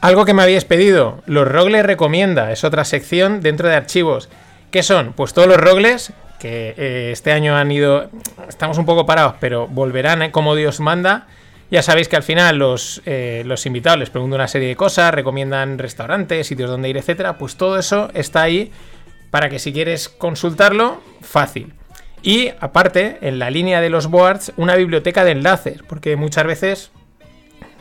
Algo 0.00 0.24
que 0.24 0.34
me 0.34 0.42
habéis 0.42 0.64
pedido, 0.64 1.20
los 1.26 1.48
rogles 1.48 1.84
recomienda, 1.84 2.52
es 2.52 2.62
otra 2.62 2.84
sección 2.84 3.40
dentro 3.40 3.68
de 3.68 3.74
archivos. 3.74 4.28
¿Qué 4.70 4.84
son? 4.84 5.14
Pues 5.14 5.32
todos 5.32 5.48
los 5.48 5.56
rogles 5.56 6.12
que 6.38 6.74
eh, 6.76 7.10
este 7.10 7.32
año 7.32 7.56
han 7.56 7.72
ido, 7.72 8.08
estamos 8.48 8.78
un 8.78 8.86
poco 8.86 9.04
parados, 9.04 9.34
pero 9.40 9.66
volverán 9.66 10.22
eh, 10.22 10.30
como 10.30 10.54
Dios 10.54 10.78
manda. 10.78 11.26
Ya 11.72 11.82
sabéis 11.82 12.06
que 12.06 12.14
al 12.14 12.22
final 12.22 12.56
los, 12.56 13.02
eh, 13.04 13.42
los 13.44 13.66
invitados 13.66 13.98
les 13.98 14.10
preguntan 14.10 14.36
una 14.36 14.48
serie 14.48 14.68
de 14.68 14.76
cosas, 14.76 15.12
recomiendan 15.12 15.76
restaurantes, 15.76 16.46
sitios 16.46 16.70
donde 16.70 16.88
ir, 16.88 16.96
etcétera. 16.96 17.36
Pues 17.36 17.56
todo 17.56 17.80
eso 17.80 18.10
está 18.14 18.42
ahí 18.42 18.70
para 19.30 19.48
que 19.48 19.58
si 19.58 19.72
quieres 19.72 20.08
consultarlo, 20.08 21.00
fácil. 21.20 21.74
Y 22.22 22.50
aparte, 22.60 23.18
en 23.20 23.38
la 23.38 23.50
línea 23.50 23.80
de 23.80 23.90
los 23.90 24.08
boards, 24.08 24.52
una 24.56 24.74
biblioteca 24.74 25.24
de 25.24 25.32
enlaces, 25.32 25.82
porque 25.86 26.16
muchas 26.16 26.46
veces, 26.46 26.90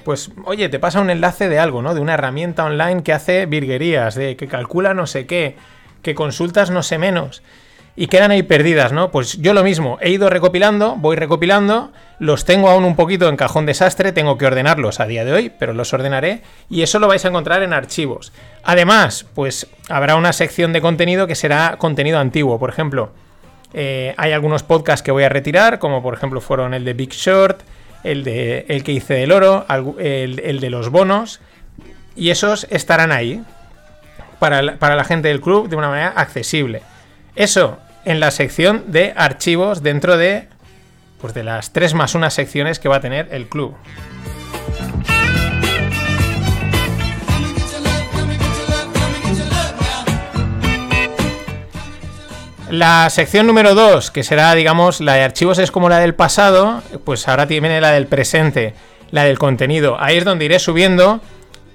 pues, 0.03 0.31
oye, 0.45 0.69
te 0.69 0.79
pasa 0.79 1.01
un 1.01 1.09
enlace 1.09 1.49
de 1.49 1.59
algo, 1.59 1.81
¿no? 1.81 1.95
De 1.95 2.01
una 2.01 2.13
herramienta 2.13 2.65
online 2.65 3.03
que 3.03 3.13
hace 3.13 3.45
virguerías, 3.45 4.15
de 4.15 4.35
que 4.35 4.47
calcula 4.47 4.93
no 4.93 5.07
sé 5.07 5.25
qué, 5.25 5.55
que 6.03 6.15
consultas 6.15 6.69
no 6.69 6.83
sé 6.83 6.97
menos 6.97 7.41
y 7.99 8.07
quedan 8.07 8.29
ahí 8.29 8.43
perdidas, 8.43 8.93
¿no? 8.93 9.09
Pues 9.09 9.41
yo 9.41 9.55
lo 9.55 9.63
mismo, 9.63 9.97
he 10.01 10.11
ido 10.11 10.29
recopilando, 10.29 10.95
voy 10.95 11.15
recopilando, 11.15 11.91
los 12.19 12.45
tengo 12.45 12.69
aún 12.69 12.85
un 12.85 12.95
poquito 12.95 13.27
en 13.27 13.35
cajón 13.35 13.65
desastre, 13.65 14.11
tengo 14.11 14.37
que 14.37 14.45
ordenarlos 14.45 14.99
a 14.99 15.07
día 15.07 15.25
de 15.25 15.33
hoy, 15.33 15.49
pero 15.49 15.73
los 15.73 15.91
ordenaré 15.93 16.43
y 16.69 16.83
eso 16.83 16.99
lo 16.99 17.07
vais 17.07 17.25
a 17.25 17.29
encontrar 17.29 17.63
en 17.63 17.73
archivos. 17.73 18.31
Además, 18.63 19.25
pues 19.33 19.65
habrá 19.89 20.15
una 20.15 20.31
sección 20.31 20.73
de 20.73 20.81
contenido 20.81 21.25
que 21.25 21.33
será 21.33 21.77
contenido 21.79 22.19
antiguo, 22.19 22.59
por 22.59 22.69
ejemplo, 22.69 23.09
eh, 23.73 24.13
hay 24.17 24.31
algunos 24.31 24.61
podcasts 24.61 25.01
que 25.01 25.11
voy 25.11 25.23
a 25.23 25.29
retirar, 25.29 25.79
como 25.79 26.03
por 26.03 26.13
ejemplo 26.13 26.39
fueron 26.39 26.75
el 26.75 26.85
de 26.85 26.93
Big 26.93 27.13
Short, 27.13 27.61
el, 28.03 28.23
de, 28.23 28.65
el 28.69 28.83
que 28.83 28.91
hice 28.91 29.15
del 29.15 29.31
oro, 29.31 29.65
el, 29.97 30.59
de 30.59 30.69
los 30.69 30.89
bonos, 30.89 31.41
y 32.15 32.29
esos 32.29 32.67
estarán 32.69 33.11
ahí 33.11 33.43
para 34.37 34.77
para 34.77 34.95
la 34.95 35.03
gente 35.03 35.29
del 35.29 35.41
club 35.41 35.67
de 35.67 35.75
una 35.75 35.89
manera 35.89 36.09
accesible. 36.09 36.83
Eso 37.35 37.79
en 38.07 38.21
la 38.21 38.31
sección 38.31 38.85
de 38.87 39.13
archivos 39.17 39.83
dentro 39.83 40.15
de, 40.15 40.47
pues 41.19 41.33
de 41.33 41.43
las 41.43 41.73
3 41.73 41.93
más 41.93 42.15
1 42.15 42.29
secciones 42.31 42.79
que 42.79 42.87
va 42.87 42.95
a 42.95 43.01
tener 43.01 43.27
el 43.31 43.47
club. 43.47 43.75
La 52.69 53.09
sección 53.09 53.45
número 53.45 53.75
2, 53.75 54.11
que 54.11 54.23
será, 54.23 54.55
digamos, 54.55 55.01
la 55.01 55.15
de 55.15 55.23
archivos 55.23 55.59
es 55.59 55.71
como 55.71 55.89
la 55.89 55.99
del 55.99 56.15
pasado, 56.15 56.81
pues 57.03 57.27
ahora 57.27 57.45
viene 57.45 57.81
la 57.81 57.91
del 57.91 58.07
presente, 58.07 58.73
la 59.11 59.25
del 59.25 59.37
contenido. 59.37 59.97
Ahí 59.99 60.15
es 60.15 60.23
donde 60.23 60.45
iré 60.45 60.59
subiendo 60.59 61.19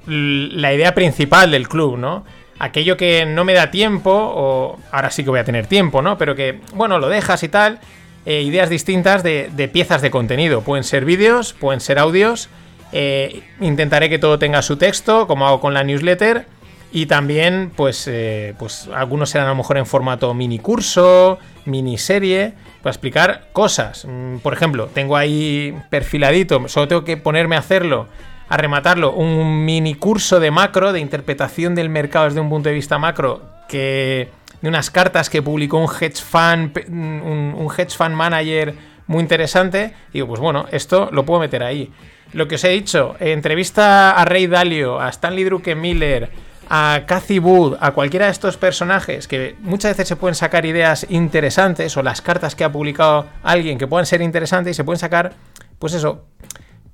la 0.06 0.72
idea 0.72 0.94
principal 0.94 1.50
del 1.50 1.68
club, 1.68 1.98
¿no? 1.98 2.24
Aquello 2.62 2.97
que 2.97 3.26
no 3.26 3.45
me 3.45 3.54
da 3.54 3.73
tiempo, 3.73 4.12
o 4.12 4.78
ahora 4.92 5.11
sí 5.11 5.25
que 5.25 5.31
voy 5.31 5.40
a 5.40 5.45
tener 5.45 5.66
tiempo, 5.66 6.00
¿no? 6.00 6.16
Pero 6.16 6.37
que, 6.37 6.61
bueno, 6.75 7.00
lo 7.00 7.09
dejas 7.09 7.42
y 7.42 7.49
tal, 7.49 7.81
eh, 8.25 8.42
ideas 8.42 8.71
distintas 8.71 9.25
de, 9.25 9.71
piezas 9.73 10.00
de 10.00 10.12
contenido. 10.12 10.61
Pueden 10.61 10.85
ser 10.85 11.04
vídeos, 11.04 11.54
pueden 11.54 11.81
ser 11.81 11.99
audios. 11.99 12.49
Eh, 12.92 13.42
intentaré 13.61 14.09
que 14.09 14.21
todo 14.21 14.38
tenga 14.38 14.62
su 14.62 14.76
texto, 14.76 15.26
como 15.26 15.49
hago 15.49 15.61
con 15.61 15.75
la 15.75 15.83
newsletter. 15.83 16.47
Y 16.92 17.07
también, 17.07 17.73
pues, 17.75 18.07
eh, 18.07 18.54
pues 18.61 18.88
algunos 18.95 19.31
serán 19.31 19.49
a 19.49 19.50
lo 19.50 19.57
mejor 19.57 19.76
en 19.78 19.87
formato 19.87 20.33
mini 20.33 20.61
curso, 20.61 21.40
miniserie, 21.64 22.52
para 22.81 22.92
explicar 22.92 23.49
cosas. 23.52 24.04
Mm, 24.09 24.37
por 24.37 24.52
ejemplo, 24.52 24.87
tengo 24.87 25.16
ahí 25.16 25.76
perfiladito, 25.90 26.69
solo 26.69 26.87
tengo 26.87 27.02
que 27.02 27.16
ponerme 27.16 27.57
a 27.57 27.59
hacerlo 27.59 28.07
a 28.49 28.56
rematarlo, 28.56 29.12
un 29.12 29.64
mini 29.64 29.94
curso 29.94 30.40
de 30.40 30.50
macro, 30.50 30.92
de 30.92 31.00
interpretación 31.00 31.75
del 31.75 31.88
mercado 31.88 32.26
desde 32.26 32.40
un 32.40 32.49
punto 32.49 32.68
de 32.68 32.75
vista 32.75 32.99
macro, 32.99 33.42
que 33.68 34.28
de 34.61 34.68
unas 34.68 34.90
cartas 34.90 35.28
que 35.28 35.42
publicó 35.42 35.78
un 35.78 35.88
hedge 35.88 36.22
fund, 36.22 36.78
un, 36.88 37.68
hedge 37.76 37.96
fund 37.96 38.14
manager 38.14 38.75
muy 39.06 39.20
interesante. 39.20 39.94
Y 40.11 40.14
digo, 40.14 40.28
pues 40.28 40.40
bueno, 40.40 40.66
esto 40.70 41.08
lo 41.12 41.25
puedo 41.25 41.40
meter 41.40 41.62
ahí. 41.62 41.90
Lo 42.32 42.49
que 42.49 42.54
os 42.54 42.64
he 42.64 42.70
dicho, 42.70 43.16
entrevista 43.20 44.12
a 44.12 44.25
Ray 44.25 44.46
Dalio, 44.46 45.00
a 45.00 45.08
Stanley 45.11 45.44
Druckenmiller, 45.44 46.30
a 46.70 47.02
Cathy 47.06 47.38
Wood, 47.38 47.76
a 47.80 47.90
cualquiera 47.90 48.26
de 48.26 48.32
estos 48.32 48.56
personajes 48.56 49.28
que 49.28 49.56
muchas 49.61 49.92
veces 49.92 50.08
se 50.08 50.16
pueden 50.16 50.34
sacar 50.34 50.64
ideas 50.64 51.06
interesantes 51.11 51.96
o 51.96 52.02
las 52.02 52.22
cartas 52.22 52.54
que 52.54 52.64
ha 52.64 52.72
publicado 52.72 53.26
alguien 53.42 53.76
que 53.76 53.87
puedan 53.87 54.06
ser 54.06 54.22
interesantes 54.22 54.70
y 54.70 54.75
se 54.75 54.84
pueden 54.84 54.99
sacar, 54.99 55.34
pues 55.78 55.92
eso, 55.92 56.25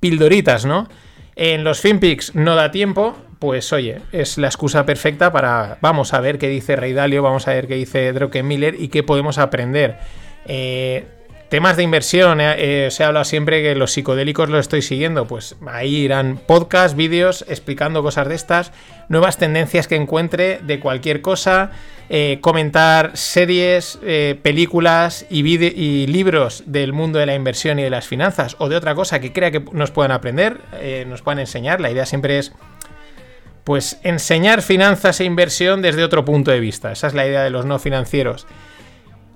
pildoritas, 0.01 0.65
¿no? 0.65 0.89
En 1.41 1.63
los 1.63 1.81
FinPix 1.81 2.35
no 2.35 2.57
da 2.57 2.73
tiempo, 2.73 3.17
pues 3.39 3.73
oye, 3.73 4.01
es 4.11 4.39
la 4.39 4.49
excusa 4.49 4.85
perfecta 4.85 5.31
para 5.31 5.79
vamos 5.81 6.13
a 6.13 6.21
ver 6.21 6.37
qué 6.37 6.49
dice 6.49 6.75
Rey 6.75 6.93
Dalio, 6.93 7.23
vamos 7.23 7.47
a 7.47 7.53
ver 7.53 7.69
qué 7.69 7.77
dice 7.77 8.13
Miller 8.43 8.75
y 8.77 8.89
qué 8.89 9.05
podemos 9.05 9.39
aprender. 9.39 9.99
Eh, 10.47 11.07
temas 11.49 11.77
de 11.77 11.83
inversión, 11.83 12.41
eh, 12.41 12.87
eh, 12.87 12.91
se 12.91 13.05
ha 13.05 13.09
hablado 13.09 13.25
siempre 13.25 13.63
que 13.63 13.75
los 13.75 13.93
psicodélicos 13.93 14.49
los 14.49 14.61
estoy 14.61 14.83
siguiendo, 14.83 15.27
pues 15.27 15.57
ahí 15.67 15.97
irán 15.97 16.41
podcasts, 16.45 16.97
vídeos 16.97 17.45
explicando 17.49 18.03
cosas 18.03 18.29
de 18.29 18.35
estas, 18.35 18.73
nuevas 19.09 19.39
tendencias 19.39 19.89
que 19.89 19.97
encuentre 19.97 20.61
de 20.63 20.81
cualquier 20.81 21.23
cosa. 21.23 21.71
Eh, 22.11 22.39
comentar 22.41 23.19
series, 23.19 23.99
eh, 24.03 24.39
películas 24.41 25.27
y, 25.29 25.41
y, 25.47 26.07
libros 26.07 26.63
del 26.65 26.95
mundo 26.95 27.19
de 27.19 27.27
la 27.27 27.35
inversión 27.35 27.79
y 27.79 27.83
de 27.83 27.91
las 27.91 28.07
finanzas 28.07 28.57
o 28.59 28.71
de 28.71 28.77
otra 28.77 28.95
cosa 28.95 29.21
que 29.21 29.35
crea 29.35 29.51
que 29.51 29.61
nos 29.73 29.91
puedan 29.91 30.13
aprender, 30.13 30.59
eh, 30.81 31.05
nos 31.07 31.21
puedan 31.21 31.41
enseñar. 31.41 31.83
La 31.83 31.91
idea 31.91 32.07
siempre 32.07 32.39
es 32.39 32.53
pues 33.65 34.01
enseñar 34.05 34.63
finanzas 34.63 35.21
e 35.21 35.25
inversión 35.25 35.83
desde 35.83 36.03
otro 36.03 36.25
punto 36.25 36.51
de 36.51 36.61
vista. 36.61 36.93
Esa 36.93 37.09
es 37.09 37.15
la 37.15 37.27
idea 37.27 37.45
de 37.45 37.51
los 37.51 37.67
no 37.67 37.79
financieros. 37.79 38.47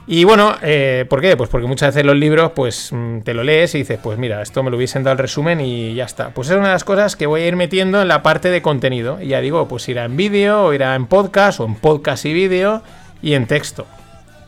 Y 0.06 0.25
bueno, 0.25 0.56
eh, 0.62 1.06
¿por 1.09 1.21
qué? 1.21 1.37
Pues 1.37 1.49
porque 1.49 1.66
muchas 1.66 1.94
veces 1.94 2.04
los 2.04 2.16
libros, 2.16 2.52
pues 2.54 2.90
mm, 2.92 3.21
te 3.21 3.35
lo 3.35 3.44
lees 3.44 3.75
y 3.75 3.78
dices, 3.78 4.00
pues 4.02 4.18
mira, 4.18 4.42
esto 4.42 4.62
me 4.62 4.71
lo 4.71 4.76
hubiesen 4.76 5.04
dado 5.04 5.12
el 5.12 5.18
resumen 5.18 5.61
y 5.61 5.94
ya 5.94 6.04
está. 6.04 6.30
Pues 6.30 6.50
es 6.50 6.56
una 6.56 6.68
de 6.68 6.73
las 6.73 6.85
cosas 6.85 7.14
que 7.14 7.26
voy 7.26 7.42
a 7.42 7.47
ir 7.47 7.56
metiendo 7.56 8.02
en 8.02 8.09
la 8.09 8.23
parte 8.23 8.50
de 8.50 8.62
contenido. 8.62 9.21
Y 9.23 9.28
ya 9.28 9.40
digo, 9.40 9.68
pues 9.68 9.88
irá 9.88 10.04
en 10.04 10.16
vídeo, 10.16 10.64
o 10.64 10.73
irá 10.73 10.97
en 10.97 11.06
podcast, 11.06 11.61
o 11.61 11.66
en 11.66 11.76
podcast 11.76 12.25
y 12.25 12.32
vídeo, 12.32 12.82
y 13.23 13.35
en 13.35 13.47
texto. 13.47 13.87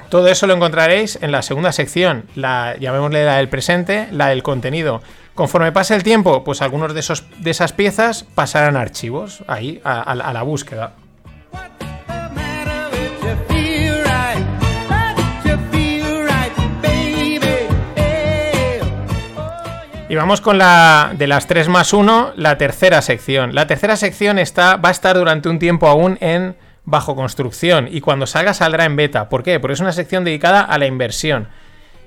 Todo 0.08 0.28
eso 0.28 0.46
lo 0.46 0.54
encontraréis 0.54 1.18
en 1.22 1.32
la 1.32 1.42
segunda 1.42 1.72
sección, 1.72 2.24
la 2.34 2.76
llamémosle 2.78 3.24
la 3.24 3.36
del 3.36 3.48
presente, 3.48 4.08
la 4.12 4.28
del 4.28 4.42
contenido. 4.42 5.02
Conforme 5.34 5.72
pase 5.72 5.94
el 5.94 6.02
tiempo, 6.02 6.44
pues 6.44 6.62
algunos 6.62 6.94
de, 6.94 7.00
esos, 7.00 7.24
de 7.38 7.50
esas 7.50 7.72
piezas 7.72 8.24
pasarán 8.34 8.76
a 8.76 8.80
archivos, 8.80 9.42
ahí, 9.48 9.80
a 9.82 10.14
la 10.14 10.42
búsqueda. 10.42 10.92
Y 20.14 20.16
vamos 20.16 20.40
con 20.40 20.58
la 20.58 21.12
de 21.18 21.26
las 21.26 21.48
3 21.48 21.66
más 21.66 21.92
1, 21.92 22.34
la 22.36 22.56
tercera 22.56 23.02
sección. 23.02 23.52
La 23.52 23.66
tercera 23.66 23.96
sección 23.96 24.38
está, 24.38 24.76
va 24.76 24.90
a 24.90 24.92
estar 24.92 25.16
durante 25.16 25.48
un 25.48 25.58
tiempo 25.58 25.88
aún 25.88 26.18
en 26.20 26.54
bajo 26.84 27.16
construcción 27.16 27.88
y 27.90 28.00
cuando 28.00 28.24
salga 28.28 28.54
saldrá 28.54 28.84
en 28.84 28.94
beta. 28.94 29.28
¿Por 29.28 29.42
qué? 29.42 29.58
Porque 29.58 29.72
es 29.72 29.80
una 29.80 29.90
sección 29.90 30.22
dedicada 30.22 30.60
a 30.60 30.78
la 30.78 30.86
inversión. 30.86 31.48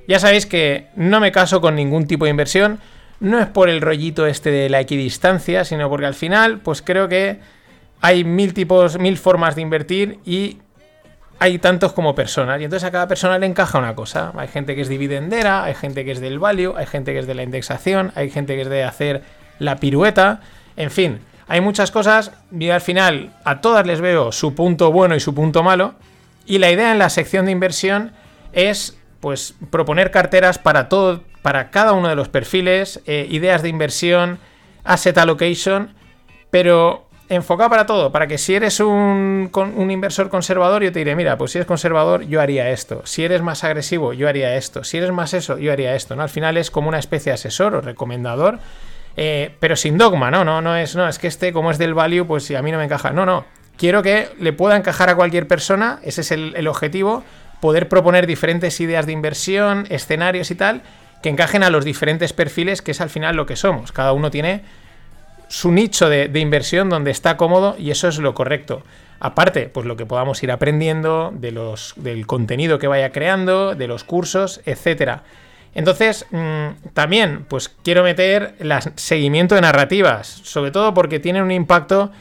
Ya 0.08 0.20
sabéis 0.20 0.46
que 0.46 0.88
no 0.96 1.20
me 1.20 1.34
caso 1.34 1.60
con 1.60 1.76
ningún 1.76 2.08
tipo 2.08 2.24
de 2.24 2.32
inversión, 2.32 2.80
no 3.20 3.42
es 3.42 3.48
por 3.48 3.68
el 3.68 3.82
rollito 3.82 4.26
este 4.26 4.52
de 4.52 4.70
la 4.70 4.80
equidistancia, 4.80 5.66
sino 5.66 5.90
porque 5.90 6.06
al 6.06 6.16
final, 6.16 6.60
pues 6.60 6.82
creo 6.82 7.10
que 7.10 7.42
hay 8.00 8.24
mil 8.24 8.54
tipos, 8.54 8.98
mil 8.98 9.18
formas 9.18 9.58
de 9.58 9.64
invertir 9.64 10.20
y 10.24 10.60
hay 11.40 11.60
tantos 11.60 11.94
como 11.94 12.16
personas 12.16 12.60
y 12.60 12.64
entonces 12.64 12.88
a 12.88 12.92
cada 12.92 13.08
persona 13.08 13.38
le 13.38 13.46
encaja 13.46 13.78
una 13.78 13.96
cosa. 13.96 14.32
Hay 14.38 14.48
gente 14.48 14.76
que 14.76 14.82
es 14.82 14.90
dividendera, 14.90 15.64
hay 15.64 15.76
gente 15.76 16.04
que 16.04 16.12
es 16.12 16.20
del 16.20 16.40
value, 16.40 16.76
hay 16.76 16.86
gente 16.86 17.14
que 17.14 17.20
es 17.20 17.28
de 17.28 17.36
la 17.36 17.44
indexación, 17.44 18.12
hay 18.16 18.30
gente 18.30 18.56
que 18.56 18.62
es 18.62 18.70
de 18.70 18.84
hacer 18.84 19.24
la 19.60 19.78
pirueta, 19.78 20.42
en 20.76 20.92
fin, 20.92 21.20
hay 21.48 21.62
muchas 21.62 21.92
cosas. 21.92 22.32
Y 22.58 22.70
al 22.70 22.82
final 22.82 23.34
a 23.44 23.62
todas 23.62 23.86
les 23.86 24.02
veo 24.02 24.32
su 24.32 24.56
punto 24.56 24.92
bueno 24.92 25.16
y 25.16 25.20
su 25.20 25.34
punto 25.34 25.64
malo. 25.64 25.96
Y 26.46 26.60
la 26.60 26.72
idea 26.72 26.92
en 26.92 27.00
la 27.00 27.10
sección 27.10 27.46
de 27.46 27.52
inversión 27.52 28.14
es 28.54 28.98
pues 29.20 29.56
proponer 29.70 30.12
carteras 30.12 30.60
para 30.60 30.90
todo 30.90 31.24
para 31.42 31.70
cada 31.70 31.94
uno 31.94 32.10
de 32.10 32.16
los 32.16 32.28
perfiles, 32.28 33.02
eh, 33.06 33.26
ideas 33.30 33.62
de 33.62 33.70
inversión, 33.70 34.38
asset 34.84 35.18
allocation, 35.18 35.94
pero 36.50 37.07
enfocado 37.30 37.70
para 37.70 37.86
todo, 37.86 38.12
para 38.12 38.28
que 38.28 38.38
si 38.38 38.56
eres 38.56 38.80
un, 38.80 39.50
inversor 39.90 40.30
conservador, 40.30 40.84
yo 40.84 40.92
te 40.92 41.00
diré, 41.00 41.16
mira, 41.16 41.38
pues 41.38 41.52
si 41.52 41.58
eres 41.58 41.68
conservador, 41.68 42.24
yo 42.24 42.42
haría 42.42 42.70
esto. 42.70 43.02
Si 43.06 43.24
eres 43.24 43.42
más 43.42 43.64
agresivo, 43.64 44.14
yo 44.14 44.28
haría 44.28 44.56
esto. 44.56 44.84
Si 44.84 44.98
eres 44.98 45.12
más 45.12 45.34
eso, 45.34 45.58
yo 45.58 45.72
haría 45.72 45.96
esto. 45.96 46.16
¿no? 46.16 46.24
Al 46.24 46.30
final 46.30 46.58
es 46.58 46.72
como 46.72 46.90
una 46.90 47.00
especie 47.00 47.32
de 47.32 47.36
asesor 47.36 47.76
o 47.76 47.82
recomendador, 47.82 48.60
eh, 49.16 49.56
pero 49.60 49.76
sin 49.76 49.98
dogma, 49.98 50.32
¿no? 50.32 50.46
No, 50.46 50.62
no 50.62 50.76
es, 50.76 50.96
no, 50.96 51.08
es 51.08 51.20
que 51.20 51.28
este, 51.28 51.52
como 51.52 51.72
es 51.72 51.78
del 51.78 51.94
value, 51.94 52.26
pues 52.26 52.50
a 52.52 52.62
mí 52.62 52.72
no 52.72 52.78
me 52.78 52.86
encaja. 52.86 53.12
No, 53.12 53.26
no. 53.26 53.46
Quiero 53.78 54.02
que 54.02 54.30
le 54.40 54.54
pueda 54.54 54.76
encajar 54.76 55.10
a 55.10 55.16
cualquier 55.16 55.48
persona, 55.48 56.00
ese 56.04 56.22
es 56.22 56.32
el 56.32 56.68
objetivo, 56.68 57.24
poder 57.60 57.90
proponer 57.90 58.28
diferentes 58.28 58.80
ideas 58.80 59.06
de 59.06 59.12
inversión, 59.12 59.86
escenarios 59.90 60.52
y 60.52 60.56
tal, 60.56 60.82
que 61.22 61.30
encajen 61.30 61.64
a 61.64 61.70
los 61.70 61.86
diferentes 61.86 62.34
perfiles, 62.34 62.82
que 62.82 62.92
es 62.92 63.02
al 63.02 63.10
final 63.10 63.36
lo 63.36 63.46
que 63.46 63.56
somos. 63.56 63.92
Cada 63.92 64.14
uno 64.14 64.32
tiene 64.32 64.64
su 65.48 65.72
nicho 65.72 66.10
de, 66.10 66.40
inversión 66.40 66.90
donde 66.90 67.12
está 67.12 67.38
cómodo 67.38 67.76
y 67.78 67.92
eso 67.92 68.08
es 68.08 68.18
lo 68.20 68.34
correcto. 68.34 68.84
Aparte, 69.20 69.70
pues 69.70 69.86
lo 69.86 69.98
que 69.98 70.06
podamos 70.06 70.44
ir 70.44 70.52
aprendiendo 70.52 71.32
de 71.34 71.52
los, 71.52 71.94
del 71.96 72.28
contenido 72.28 72.78
que 72.78 72.88
vaya 72.88 73.12
creando, 73.12 73.74
de 73.74 73.88
los 73.88 74.04
cursos, 74.04 74.62
etcétera. 74.66 75.24
Entonces, 75.74 76.26
mm, 76.32 76.90
también, 76.94 77.46
pues 77.48 77.70
quiero 77.70 78.04
meter 78.04 78.56
el 78.60 78.72
seguimiento 78.96 79.56
de 79.56 79.62
narrativas, 79.62 80.28
sobre 80.28 80.72
todo 80.72 80.94
porque 80.94 81.20
tienen 81.20 81.44
un 81.44 81.52
impacto 81.52 82.12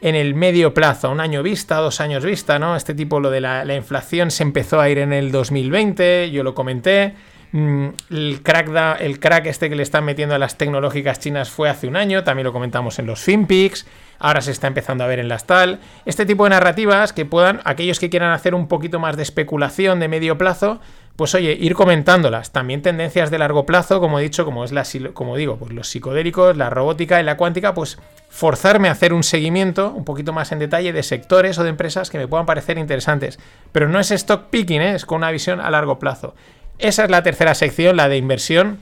en 0.00 0.14
el 0.14 0.34
medio 0.34 0.74
plazo, 0.74 1.10
un 1.10 1.20
año 1.20 1.42
vista, 1.42 1.76
dos 1.76 2.00
años 2.00 2.24
vista, 2.24 2.58
¿no? 2.58 2.76
Este 2.76 2.94
tipo, 2.94 3.20
lo 3.20 3.30
de 3.30 3.40
la 3.40 3.74
inflación 3.74 4.30
se 4.30 4.42
empezó 4.42 4.80
a 4.80 4.88
ir 4.90 4.98
en 4.98 5.12
el 5.12 5.32
2020, 5.32 6.30
yo 6.30 6.42
lo 6.42 6.54
comenté. 6.54 7.14
Mm, 7.56 7.90
el 8.10 8.40
crack, 8.42 9.00
el 9.00 9.20
crack 9.20 9.46
este 9.46 9.70
que 9.70 9.76
le 9.76 9.84
están 9.84 10.04
metiendo 10.04 10.34
a 10.34 10.40
las 10.40 10.58
tecnológicas 10.58 11.20
chinas 11.20 11.50
fue 11.50 11.70
hace 11.70 11.86
un 11.86 11.94
año, 11.94 12.24
también 12.24 12.46
lo 12.46 12.52
comentamos 12.52 12.98
en 12.98 13.06
los 13.06 13.20
FinPix, 13.20 13.86
ahora 14.18 14.40
se 14.40 14.50
está 14.50 14.66
empezando 14.66 15.04
a 15.04 15.06
ver 15.06 15.20
en 15.20 15.28
las 15.28 15.46
tal. 15.46 15.78
Este 16.04 16.26
tipo 16.26 16.42
de 16.42 16.50
narrativas 16.50 17.12
que 17.12 17.24
puedan, 17.24 17.60
aquellos 17.62 18.00
que 18.00 18.10
quieran 18.10 18.32
hacer 18.32 18.56
un 18.56 18.66
poquito 18.66 18.98
más 18.98 19.16
de 19.16 19.22
especulación 19.22 20.00
de 20.00 20.08
medio 20.08 20.36
plazo, 20.36 20.80
pues 21.14 21.32
oye, 21.36 21.52
ir 21.52 21.76
comentándolas. 21.76 22.50
También 22.50 22.82
tendencias 22.82 23.30
de 23.30 23.38
largo 23.38 23.64
plazo, 23.66 24.00
como 24.00 24.18
he 24.18 24.22
dicho, 24.24 24.44
como 24.44 24.64
es 24.64 24.72
la, 24.72 24.84
como 25.12 25.36
digo, 25.36 25.56
pues 25.56 25.72
los 25.72 25.86
psicodélicos, 25.86 26.56
la 26.56 26.70
robótica 26.70 27.20
y 27.20 27.22
la 27.22 27.36
cuántica, 27.36 27.72
pues 27.72 28.00
forzarme 28.30 28.88
a 28.88 28.92
hacer 28.92 29.12
un 29.12 29.22
seguimiento 29.22 29.92
un 29.92 30.04
poquito 30.04 30.32
más 30.32 30.50
en 30.50 30.58
detalle 30.58 30.92
de 30.92 31.04
sectores 31.04 31.56
o 31.60 31.62
de 31.62 31.70
empresas 31.70 32.10
que 32.10 32.18
me 32.18 32.26
puedan 32.26 32.46
parecer 32.46 32.78
interesantes. 32.78 33.38
Pero 33.70 33.88
no 33.88 34.00
es 34.00 34.10
stock 34.10 34.46
picking, 34.50 34.82
¿eh? 34.82 34.94
es 34.96 35.06
con 35.06 35.18
una 35.18 35.30
visión 35.30 35.60
a 35.60 35.70
largo 35.70 36.00
plazo. 36.00 36.34
Esa 36.78 37.04
es 37.04 37.10
la 37.10 37.22
tercera 37.22 37.54
sección, 37.54 37.96
la 37.96 38.08
de 38.08 38.16
inversión, 38.16 38.80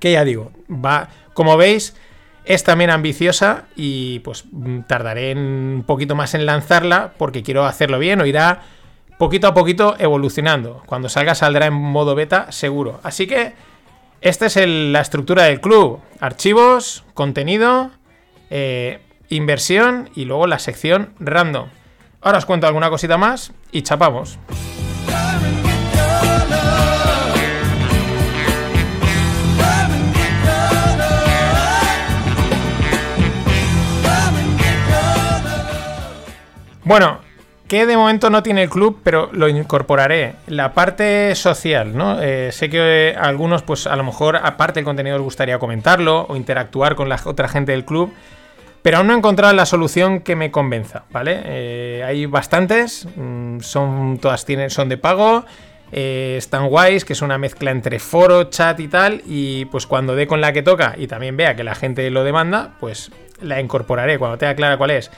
que 0.00 0.12
ya 0.12 0.24
digo, 0.24 0.52
va, 0.68 1.08
como 1.34 1.56
veis, 1.56 1.94
es 2.44 2.64
también 2.64 2.90
ambiciosa 2.90 3.64
y 3.76 4.18
pues 4.20 4.44
tardaré 4.86 5.32
un 5.34 5.84
poquito 5.86 6.14
más 6.14 6.34
en 6.34 6.44
lanzarla 6.44 7.12
porque 7.16 7.42
quiero 7.42 7.64
hacerlo 7.64 7.98
bien 7.98 8.20
o 8.20 8.26
irá 8.26 8.62
poquito 9.18 9.46
a 9.46 9.54
poquito 9.54 9.94
evolucionando. 9.98 10.82
Cuando 10.86 11.08
salga 11.08 11.34
saldrá 11.34 11.66
en 11.66 11.74
modo 11.74 12.14
beta 12.14 12.50
seguro. 12.50 13.00
Así 13.04 13.26
que 13.26 13.52
esta 14.20 14.46
es 14.46 14.56
la 14.66 15.00
estructura 15.00 15.44
del 15.44 15.60
club. 15.60 16.00
Archivos, 16.20 17.04
contenido, 17.14 17.90
eh, 18.50 19.00
inversión 19.28 20.10
y 20.14 20.24
luego 20.24 20.46
la 20.46 20.58
sección 20.58 21.14
random. 21.20 21.68
Ahora 22.20 22.38
os 22.38 22.46
cuento 22.46 22.66
alguna 22.66 22.90
cosita 22.90 23.16
más 23.16 23.52
y 23.70 23.82
chapamos. 23.82 24.38
Bueno, 36.92 37.20
que 37.68 37.86
de 37.86 37.96
momento 37.96 38.28
no 38.28 38.42
tiene 38.42 38.64
el 38.64 38.68
club, 38.68 39.00
pero 39.02 39.30
lo 39.32 39.48
incorporaré. 39.48 40.34
La 40.46 40.74
parte 40.74 41.34
social, 41.34 41.96
¿no? 41.96 42.20
Eh, 42.20 42.52
sé 42.52 42.68
que 42.68 43.16
algunos, 43.18 43.62
pues 43.62 43.86
a 43.86 43.96
lo 43.96 44.04
mejor, 44.04 44.36
aparte 44.36 44.80
del 44.80 44.84
contenido, 44.84 45.16
os 45.16 45.22
gustaría 45.22 45.58
comentarlo 45.58 46.26
o 46.28 46.36
interactuar 46.36 46.94
con 46.94 47.08
la 47.08 47.18
otra 47.24 47.48
gente 47.48 47.72
del 47.72 47.86
club. 47.86 48.12
Pero 48.82 48.98
aún 48.98 49.06
no 49.06 49.14
he 49.14 49.16
encontrado 49.16 49.54
la 49.54 49.64
solución 49.64 50.20
que 50.20 50.36
me 50.36 50.50
convenza, 50.50 51.04
¿vale? 51.10 51.40
Eh, 51.46 52.04
hay 52.06 52.26
bastantes, 52.26 53.08
mm, 53.16 53.60
son, 53.60 54.18
todas 54.18 54.44
tienen, 54.44 54.68
son 54.68 54.90
de 54.90 54.98
pago, 54.98 55.46
eh, 55.92 56.34
están 56.36 56.68
guays, 56.68 57.06
que 57.06 57.14
es 57.14 57.22
una 57.22 57.38
mezcla 57.38 57.70
entre 57.70 58.00
foro, 58.00 58.50
chat 58.50 58.78
y 58.80 58.88
tal, 58.88 59.22
y 59.24 59.64
pues 59.64 59.86
cuando 59.86 60.14
dé 60.14 60.26
con 60.26 60.42
la 60.42 60.52
que 60.52 60.62
toca 60.62 60.94
y 60.98 61.06
también 61.06 61.38
vea 61.38 61.56
que 61.56 61.64
la 61.64 61.74
gente 61.74 62.10
lo 62.10 62.22
demanda, 62.22 62.74
pues 62.80 63.10
la 63.40 63.62
incorporaré 63.62 64.18
cuando 64.18 64.36
tenga 64.36 64.54
clara 64.54 64.76
cuál 64.76 64.90
es. 64.90 65.10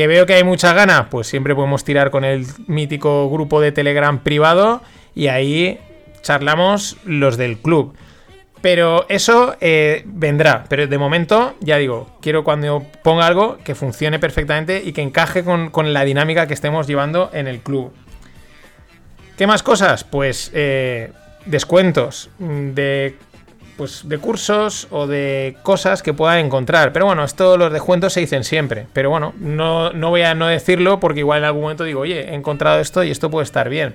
Que 0.00 0.06
veo 0.06 0.24
que 0.24 0.32
hay 0.32 0.44
mucha 0.44 0.72
ganas, 0.72 1.08
pues 1.10 1.26
siempre 1.26 1.54
podemos 1.54 1.84
tirar 1.84 2.10
con 2.10 2.24
el 2.24 2.46
mítico 2.66 3.28
grupo 3.28 3.60
de 3.60 3.70
Telegram 3.70 4.18
privado 4.18 4.80
y 5.14 5.26
ahí 5.26 5.78
charlamos 6.22 6.96
los 7.04 7.36
del 7.36 7.58
club. 7.58 7.94
Pero 8.62 9.04
eso 9.10 9.56
eh, 9.60 10.02
vendrá. 10.06 10.64
Pero 10.70 10.86
de 10.86 10.96
momento, 10.96 11.54
ya 11.60 11.76
digo, 11.76 12.16
quiero 12.22 12.44
cuando 12.44 12.82
ponga 13.02 13.26
algo 13.26 13.58
que 13.62 13.74
funcione 13.74 14.18
perfectamente 14.18 14.80
y 14.82 14.92
que 14.92 15.02
encaje 15.02 15.44
con, 15.44 15.92
la 15.92 16.02
dinámica 16.06 16.46
que 16.46 16.54
estemos 16.54 16.86
llevando 16.86 17.28
en 17.34 17.46
el 17.46 17.60
club. 17.60 17.92
¿Qué 19.36 19.46
más 19.46 19.62
cosas? 19.62 20.04
Pues 20.04 20.50
eh, 20.54 21.12
descuentos 21.44 22.30
de 22.38 23.16
pues 23.80 24.06
de 24.06 24.18
cursos 24.18 24.88
o 24.90 25.06
de 25.06 25.56
cosas 25.62 26.02
que 26.02 26.12
pueda 26.12 26.38
encontrar. 26.38 26.92
Pero 26.92 27.06
bueno, 27.06 27.24
esto 27.24 27.56
los 27.56 27.72
descuentos 27.72 28.12
se 28.12 28.20
dicen 28.20 28.44
siempre. 28.44 28.86
Pero 28.92 29.08
bueno, 29.08 29.32
no, 29.38 29.90
no 29.94 30.10
voy 30.10 30.20
a 30.20 30.34
no 30.34 30.48
decirlo 30.48 31.00
porque 31.00 31.20
igual 31.20 31.38
en 31.38 31.44
algún 31.46 31.62
momento 31.62 31.84
digo, 31.84 32.00
oye, 32.00 32.28
he 32.28 32.34
encontrado 32.34 32.78
esto 32.78 33.02
y 33.02 33.10
esto 33.10 33.30
puede 33.30 33.44
estar 33.44 33.70
bien. 33.70 33.94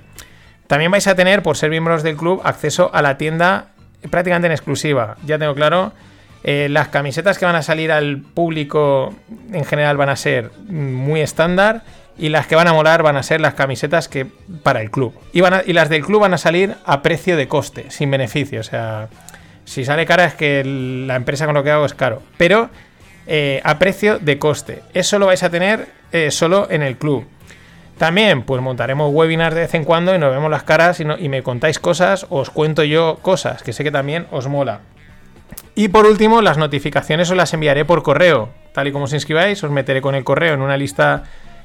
También 0.65 0.89
vais 0.89 1.05
a 1.05 1.13
tener, 1.13 1.43
por 1.43 1.55
ser 1.55 1.69
miembros 1.69 2.01
del 2.01 2.17
club, 2.17 2.41
acceso 2.43 2.89
a 2.95 3.03
la 3.03 3.19
tienda 3.19 3.67
prácticamente 4.09 4.47
en 4.47 4.53
exclusiva. 4.53 5.17
Ya 5.23 5.37
tengo 5.37 5.53
claro. 5.53 5.93
Eh, 6.43 6.67
las 6.67 6.87
camisetas 6.87 7.37
que 7.37 7.45
van 7.45 7.55
a 7.55 7.61
salir 7.61 7.91
al 7.91 8.21
público 8.21 9.13
en 9.53 9.65
general 9.65 9.97
van 9.97 10.09
a 10.09 10.15
ser 10.15 10.49
muy 10.67 11.21
estándar 11.21 11.83
y 12.17 12.29
las 12.29 12.47
que 12.47 12.55
van 12.55 12.67
a 12.67 12.73
molar 12.73 13.03
van 13.03 13.17
a 13.17 13.23
ser 13.23 13.41
las 13.41 13.53
camisetas 13.53 14.07
que 14.07 14.25
para 14.63 14.81
el 14.81 14.89
club. 14.89 15.13
Y, 15.33 15.41
van 15.41 15.61
y 15.65 15.73
las 15.73 15.89
del 15.89 16.03
club 16.03 16.21
van 16.21 16.33
a 16.33 16.37
salir 16.37 16.75
a 16.85 17.01
precio 17.01 17.37
de 17.37 17.47
coste, 17.47 17.91
sin 17.91 18.09
beneficio. 18.09 18.61
O 18.61 18.63
sea, 18.63 19.09
si 19.65 19.83
sale 19.83 20.05
cara 20.05 20.25
es 20.25 20.35
que 20.35 20.63
la 20.63 21.15
empresa 21.15 21.45
con 21.45 21.55
lo 21.55 21.63
que 21.63 21.71
hago 21.71 21.85
es 21.85 21.93
caro. 21.93 22.21
Pero 22.37 22.69
eh, 23.27 23.61
a 23.63 23.79
precio 23.79 24.19
de 24.19 24.37
coste. 24.39 24.83
Eso 24.93 25.19
lo 25.19 25.25
vais 25.25 25.43
a 25.43 25.49
tener 25.49 25.87
eh, 26.11 26.31
solo 26.31 26.67
en 26.69 26.83
el 26.83 26.97
club. 26.97 27.25
También, 27.97 28.43
pues 28.43 28.61
montaremos 28.61 29.11
webinars 29.13 29.55
de 29.55 29.61
vez 29.61 29.73
en 29.73 29.85
cuando 29.85 30.13
y 30.13 30.19
nos 30.19 30.31
vemos 30.31 30.51
las 30.51 30.63
caras 30.63 30.99
y, 30.99 31.03
y 31.03 31.29
me 31.29 31.43
contáis 31.43 31.79
cosas, 31.79 32.27
os 32.29 32.49
cuento 32.49 32.83
yo 32.83 33.19
cosas, 33.21 33.63
que 33.63 33.73
sé 33.73 33.83
que 33.83 33.91
también 33.91 34.27
os 34.31 34.47
mola. 34.47 34.81
Y 35.75 35.87
por 35.87 36.05
último, 36.05 36.41
las 36.41 36.57
notificaciones 36.57 37.29
os 37.31 37.37
las 37.37 37.53
enviaré 37.53 37.85
por 37.85 38.03
correo. 38.03 38.49
Tal 38.73 38.87
y 38.87 38.91
como 38.91 39.05
os 39.05 39.13
inscribáis, 39.13 39.63
os 39.63 39.71
meteré 39.71 40.01
con 40.01 40.15
el 40.15 40.23
correo 40.23 40.53
en 40.53 40.61
una 40.61 40.77
lista, 40.77 41.23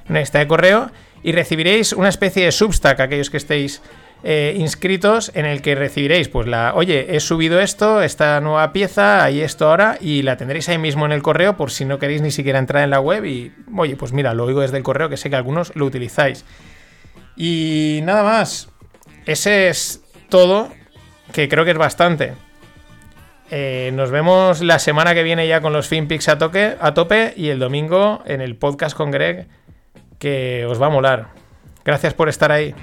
una 0.09 0.21
lista 0.21 0.39
de 0.39 0.47
correo 0.47 0.91
y 1.23 1.33
recibiréis 1.33 1.93
una 1.93 2.09
especie 2.09 2.45
de 2.45 2.53
substack, 2.53 3.01
aquellos 3.01 3.31
que 3.31 3.37
estéis 3.37 3.83
eh, 4.23 4.55
inscritos 4.59 5.33
en 5.35 5.47
el 5.47 5.63
que 5.63 5.75
recibiréis, 5.75 6.29
pues 6.29 6.47
la, 6.47 6.75
oye, 6.75 7.17
he 7.17 7.21
subido 7.21 7.59
esto, 7.61 8.03
esta 8.03 8.41
nueva 8.41 8.73
pieza, 8.73 9.25
hay 9.25 9.41
esto 9.41 9.69
ahora, 9.69 9.97
y 10.01 10.23
la 10.23 10.37
tendréis 10.37 10.69
ahí 10.69 10.79
mismo 10.79 11.07
en 11.07 11.13
el 11.13 11.23
correo 11.23 11.57
por 11.57 11.71
si 11.71 11.85
no 11.85 11.99
queréis 11.99 12.21
ni 12.21 12.31
siquiera 12.31 12.59
entrar 12.59 12.85
en 12.85 12.91
la 12.91 13.01
web 13.01 13.25
y, 13.25 13.53
oye, 13.77 13.97
pues 13.97 14.13
mira, 14.13 14.35
lo 14.35 14.45
oigo 14.45 14.61
desde 14.61 14.77
el 14.77 14.83
correo, 14.83 15.09
que 15.09 15.17
sé 15.17 15.31
que 15.31 15.37
algunos 15.37 15.75
lo 15.75 15.87
utilizáis. 15.87 16.45
Y 17.35 18.01
nada 18.03 18.23
más, 18.23 18.69
ese 19.25 19.69
es 19.69 20.03
todo, 20.29 20.71
que 21.33 21.49
creo 21.49 21.65
que 21.65 21.71
es 21.71 21.79
bastante. 21.79 22.35
Eh, 23.51 23.91
nos 23.95 24.11
vemos 24.11 24.61
la 24.61 24.79
semana 24.79 25.15
que 25.15 25.23
viene 25.23 25.49
ya 25.49 25.61
con 25.61 25.73
los 25.73 25.89
FinPix 25.89 26.29
a, 26.29 26.39
a 26.81 26.95
tope 26.95 27.33
y 27.37 27.49
el 27.49 27.59
domingo 27.59 28.23
en 28.27 28.41
el 28.41 28.57
podcast 28.57 28.97
con 28.97 29.11
Greg, 29.11 29.49
que 30.19 30.67
os 30.67 30.81
va 30.81 30.87
a 30.87 30.91
molar. 30.91 31.29
Gracias 31.85 32.13
por 32.13 32.29
estar 32.29 32.53
ahí. 32.53 32.75